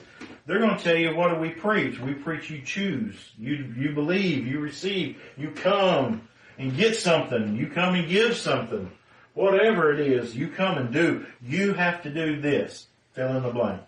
[0.46, 2.00] they're going to tell you what do we preach?
[2.00, 3.16] We preach you choose.
[3.38, 6.28] You, you believe, you receive, you come,
[6.58, 7.56] and get something.
[7.56, 8.92] You come and give something.
[9.34, 11.26] Whatever it is, you come and do.
[11.42, 12.88] You have to do this.
[13.14, 13.82] Fill in the blank.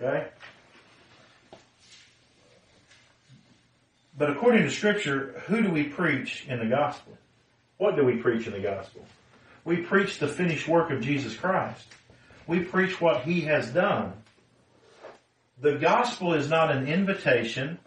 [0.00, 0.26] Okay?
[4.16, 7.16] But according to scripture, who do we preach in the gospel?
[7.78, 9.04] What do we preach in the gospel?
[9.64, 11.86] We preach the finished work of Jesus Christ.
[12.46, 14.12] We preach what He has done.
[15.60, 17.78] The gospel is not an invitation.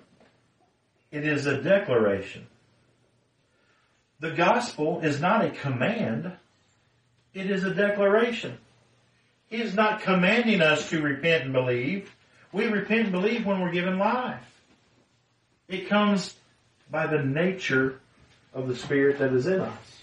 [1.12, 2.48] It is a declaration.
[4.20, 6.32] The gospel is not a command.
[7.34, 8.58] It is a declaration.
[9.48, 12.14] He is not commanding us to repent and believe.
[12.52, 14.57] We repent and believe when we're given life.
[15.68, 16.36] It comes
[16.90, 18.00] by the nature
[18.54, 20.02] of the Spirit that is in us.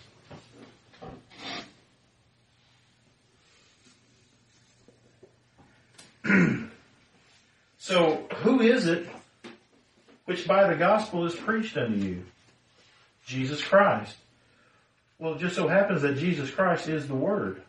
[7.78, 9.08] so, who is it
[10.26, 12.24] which by the gospel is preached unto you?
[13.26, 14.16] Jesus Christ.
[15.18, 17.62] Well, it just so happens that Jesus Christ is the Word.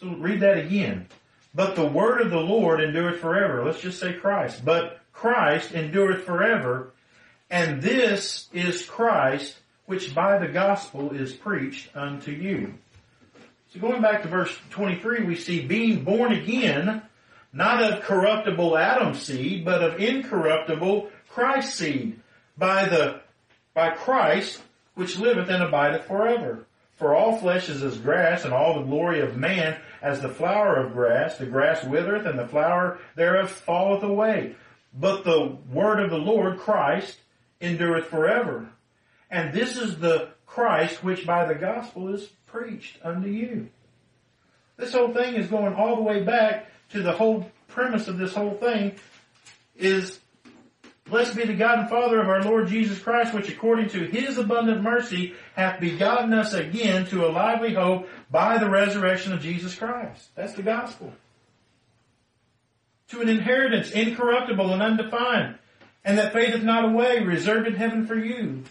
[0.00, 1.06] So read that again.
[1.54, 3.64] But the word of the Lord endureth forever.
[3.64, 4.64] Let's just say Christ.
[4.64, 6.92] But Christ endureth forever.
[7.50, 12.72] And this is Christ, which by the gospel is preached unto you.
[13.68, 17.02] So going back to verse 23, we see being born again,
[17.52, 22.18] not of corruptible Adam seed, but of incorruptible Christ seed,
[22.56, 23.20] by the
[23.74, 24.62] by Christ,
[24.94, 26.64] which liveth and abideth forever.
[26.96, 30.76] For all flesh is as grass, and all the glory of man as the flower
[30.76, 31.36] of grass.
[31.36, 34.56] The grass withereth, and the flower thereof falleth away.
[34.92, 37.18] But the word of the Lord, Christ,
[37.60, 38.68] endureth forever.
[39.30, 43.68] And this is the Christ which by the gospel is preached unto you.
[44.76, 48.34] This whole thing is going all the way back to the whole premise of this
[48.34, 48.96] whole thing
[49.76, 50.18] is
[51.10, 54.38] Blessed be the God and Father of our Lord Jesus Christ, which according to his
[54.38, 59.74] abundant mercy hath begotten us again to a lively hope by the resurrection of Jesus
[59.74, 60.28] Christ.
[60.36, 61.12] That's the gospel.
[63.10, 65.56] To an inheritance incorruptible and undefined,
[66.04, 68.64] and that fadeth not away, reserved in heaven for you.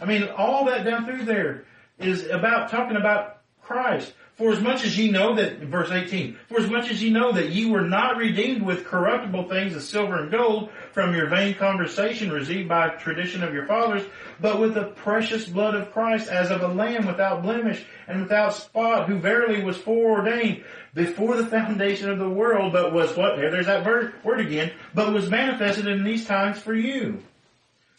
[0.00, 1.64] I mean, all that down through there
[1.98, 4.12] is about talking about Christ.
[4.36, 7.32] For as much as ye know that, verse 18, for as much as ye know
[7.32, 11.54] that ye were not redeemed with corruptible things as silver and gold from your vain
[11.54, 14.02] conversation received by tradition of your fathers,
[14.40, 18.54] but with the precious blood of Christ as of a lamb without blemish and without
[18.54, 20.64] spot, who verily was foreordained
[20.94, 23.36] before the foundation of the world, but was what?
[23.36, 27.22] There, there's that word, word again, but was manifested in these times for you,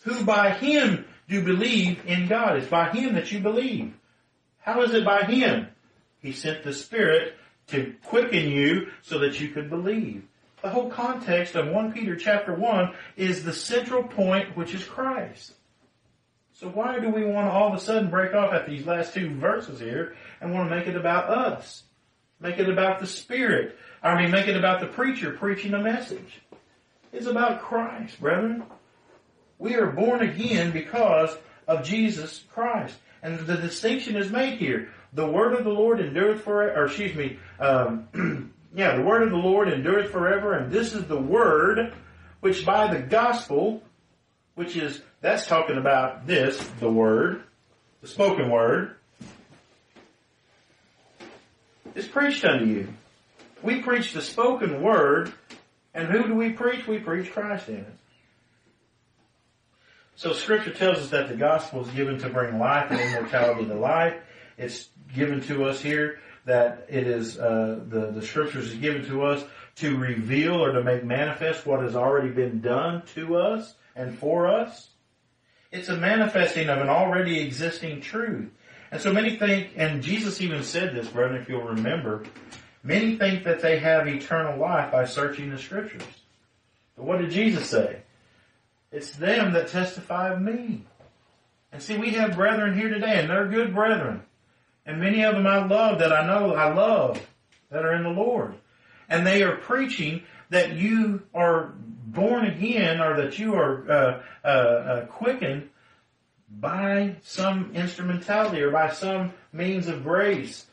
[0.02, 2.58] who by him do believe in God.
[2.58, 3.94] It's by him that you believe.
[4.62, 5.68] How is it by him?
[6.24, 7.36] He sent the Spirit
[7.68, 10.24] to quicken you so that you could believe.
[10.64, 15.54] The whole context of 1 Peter chapter 1 is the central point, which is Christ.
[16.54, 19.14] So why do we want to all of a sudden break off at these last
[19.14, 21.84] two verses here and want to make it about us?
[22.40, 23.78] Make it about the Spirit.
[24.02, 26.41] I mean, make it about the preacher preaching a message.
[27.12, 28.64] It's about Christ, brethren.
[29.60, 31.38] We are born again because
[31.68, 32.95] of Jesus Christ.
[33.22, 34.90] And the distinction is made here.
[35.14, 39.30] The word of the Lord endureth forever, or excuse me, um, yeah, the word of
[39.30, 41.94] the Lord endureth forever, and this is the word
[42.41, 43.81] which by the gospel,
[44.56, 47.44] which is, that's talking about this, the word,
[48.02, 48.95] the spoken word,
[51.95, 52.94] is preached unto you.
[53.61, 55.31] We preach the spoken word,
[55.94, 56.85] and who do we preach?
[56.85, 57.94] We preach Christ in it.
[60.15, 63.73] So scripture tells us that the gospel is given to bring life and immortality to
[63.73, 64.15] life.
[64.57, 69.23] It's given to us here that it is, uh, the, the scriptures is given to
[69.23, 69.44] us
[69.77, 74.48] to reveal or to make manifest what has already been done to us and for
[74.48, 74.90] us.
[75.72, 78.52] It's a manifesting of an already existing truth.
[78.91, 82.23] And so many think, and Jesus even said this, brethren, if you'll remember,
[82.84, 86.03] many think that they have eternal life by searching the scriptures.
[86.95, 88.03] But what did Jesus say?
[88.94, 90.84] It's them that testify of me.
[91.72, 94.22] And see, we have brethren here today, and they're good brethren.
[94.86, 97.26] And many of them I love that I know I love
[97.72, 98.53] that are in the Lord.
[99.10, 100.22] And they are preaching
[100.52, 101.74] that you are
[102.06, 105.70] born again or that you are uh, uh, uh, quickened
[106.60, 110.68] by some instrumentality or by some means of grace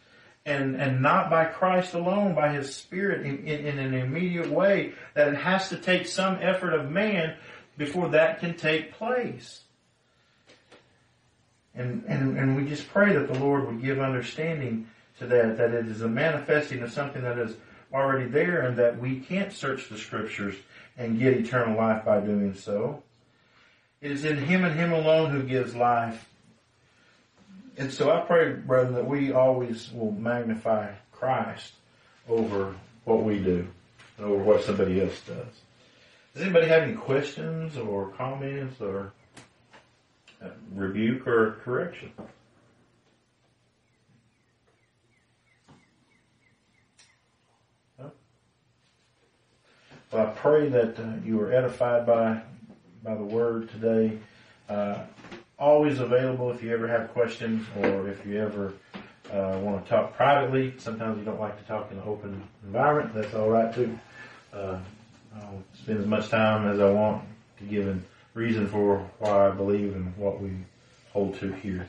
[0.44, 4.92] and, and not by Christ alone, by His Spirit in, in, in an immediate way,
[5.14, 7.36] that it has to take some effort of man
[7.80, 9.62] before that can take place.
[11.74, 14.86] And, and, and we just pray that the Lord would give understanding
[15.18, 17.56] to that, that it is a manifesting of something that is
[17.90, 20.56] already there and that we can't search the scriptures
[20.98, 23.02] and get eternal life by doing so.
[24.02, 26.28] It is in Him and Him alone who gives life.
[27.78, 31.72] And so I pray, brethren, that we always will magnify Christ
[32.28, 32.74] over
[33.04, 33.66] what we do
[34.18, 35.62] and over what somebody else does.
[36.32, 39.12] Does anybody have any questions or comments or
[40.42, 42.12] uh, rebuke or correction?
[50.12, 52.42] Well, I pray that uh, you were edified by
[53.04, 54.18] by the word today.
[54.68, 55.04] Uh,
[55.58, 58.72] always available if you ever have questions or if you ever
[59.32, 60.74] uh, want to talk privately.
[60.78, 63.14] Sometimes you don't like to talk in an open environment.
[63.14, 63.98] That's all right too.
[65.34, 67.22] I'll spend as much time as I want
[67.58, 67.98] to give a
[68.34, 70.50] reason for why I believe and what we
[71.12, 71.88] hold to here.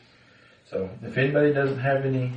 [0.70, 2.32] So if anybody doesn't have any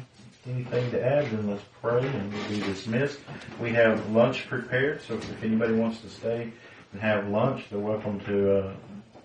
[0.47, 3.19] anything to add, then let's pray and we'll be dismissed.
[3.61, 6.53] We have lunch prepared, so if anybody wants to stay
[6.93, 8.73] and have lunch, they're welcome to uh,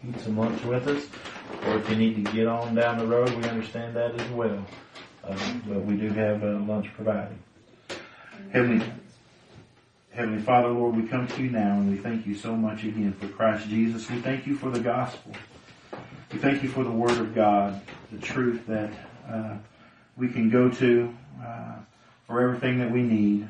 [0.07, 1.07] eat some lunch with us.
[1.65, 4.65] Or if you need to get on down the road, we understand that as well.
[5.23, 5.37] Uh,
[5.67, 7.37] but we do have uh, lunch provided.
[8.51, 8.85] Heavenly
[10.11, 13.13] Heavenly Father, Lord, we come to you now and we thank you so much again
[13.13, 14.09] for Christ Jesus.
[14.09, 15.33] We thank you for the gospel.
[16.33, 17.79] We thank you for the Word of God,
[18.11, 18.91] the truth that
[19.29, 19.55] uh,
[20.17, 21.75] we can go to uh,
[22.27, 23.47] for everything that we need.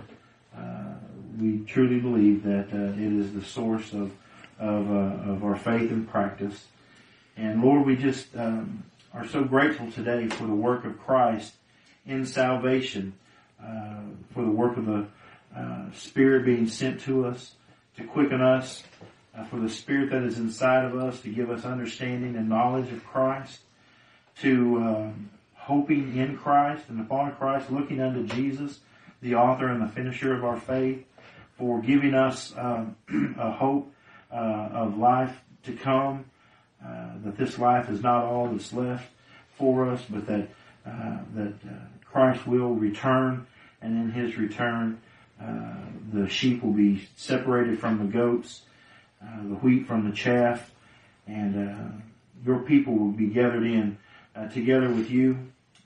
[0.56, 0.94] Uh,
[1.40, 4.12] we truly believe that uh, it is the source of
[4.60, 6.66] of, uh, of our faith and practice.
[7.38, 8.84] And Lord, we just um,
[9.14, 11.54] are so grateful today for the work of Christ
[12.06, 13.14] in salvation,
[13.64, 14.02] uh,
[14.34, 15.08] for the work of the
[15.94, 17.56] Spirit being sent to us
[17.98, 18.84] to quicken us,
[19.50, 23.06] for the Spirit that is inside of us to give us understanding and knowledge of
[23.06, 23.60] Christ,
[24.42, 28.80] to um, hoping in Christ and upon Christ, looking unto Jesus,
[29.22, 31.06] the author and the finisher of our faith,
[31.58, 32.96] for giving us um,
[33.40, 33.94] a hope
[34.32, 36.26] uh, of life to come,
[36.84, 39.10] uh, that this life is not all that's left
[39.58, 40.50] for us, but that
[40.86, 41.74] uh, that uh,
[42.06, 43.46] Christ will return,
[43.82, 45.00] and in His return,
[45.42, 45.76] uh,
[46.14, 48.64] the sheep will be separated from the goats,
[49.22, 50.72] uh, the wheat from the chaff,
[51.28, 52.02] and
[52.46, 53.98] your people will be gathered in
[54.52, 55.38] together with you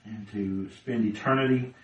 [0.04, 1.74] and to spend eternity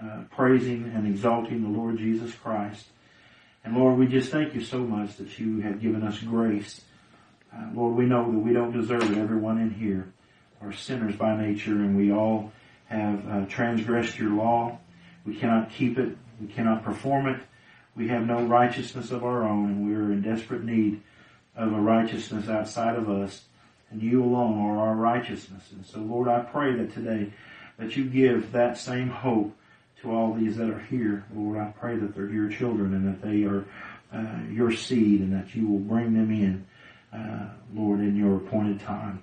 [0.00, 2.86] uh, praising and exalting the Lord Jesus Christ.
[3.64, 6.82] And Lord, we just thank you so much that you have given us grace.
[7.54, 9.18] Uh, Lord, we know that we don't deserve it.
[9.18, 10.12] Everyone in here
[10.60, 12.52] are sinners by nature and we all
[12.86, 14.78] have uh, transgressed your law.
[15.24, 16.16] We cannot keep it.
[16.40, 17.40] We cannot perform it.
[17.94, 21.00] We have no righteousness of our own and we are in desperate need
[21.54, 23.42] of a righteousness outside of us.
[23.90, 25.64] And you alone are our righteousness.
[25.72, 27.32] And so Lord, I pray that today
[27.78, 29.56] that you give that same hope
[30.02, 31.24] to all these that are here.
[31.34, 33.64] Lord, I pray that they're your children and that they are
[34.12, 36.66] uh, your seed and that you will bring them in,
[37.12, 39.22] uh, Lord, in your appointed time.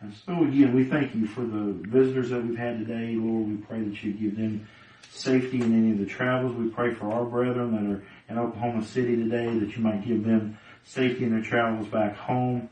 [0.00, 3.14] And so again, we thank you for the visitors that we've had today.
[3.14, 4.66] Lord, we pray that you give them
[5.12, 6.54] safety in any of the travels.
[6.54, 10.24] We pray for our brethren that are in Oklahoma City today that you might give
[10.24, 12.70] them safety in their travels back home.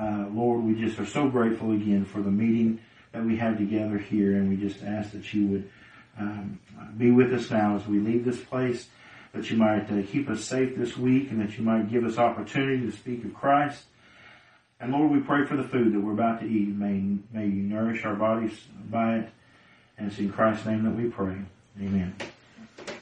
[0.00, 2.80] Uh, Lord, we just are so grateful again for the meeting
[3.12, 5.70] that we had together here and we just ask that you would
[6.18, 6.58] um,
[6.96, 8.88] be with us now as we leave this place,
[9.32, 12.18] that you might uh, keep us safe this week and that you might give us
[12.18, 13.84] opportunity to speak of Christ.
[14.80, 16.68] And Lord, we pray for the food that we're about to eat.
[16.68, 18.58] May, may you nourish our bodies
[18.88, 19.28] by it.
[19.98, 21.36] And it's in Christ's name that we pray.
[21.80, 22.14] Amen.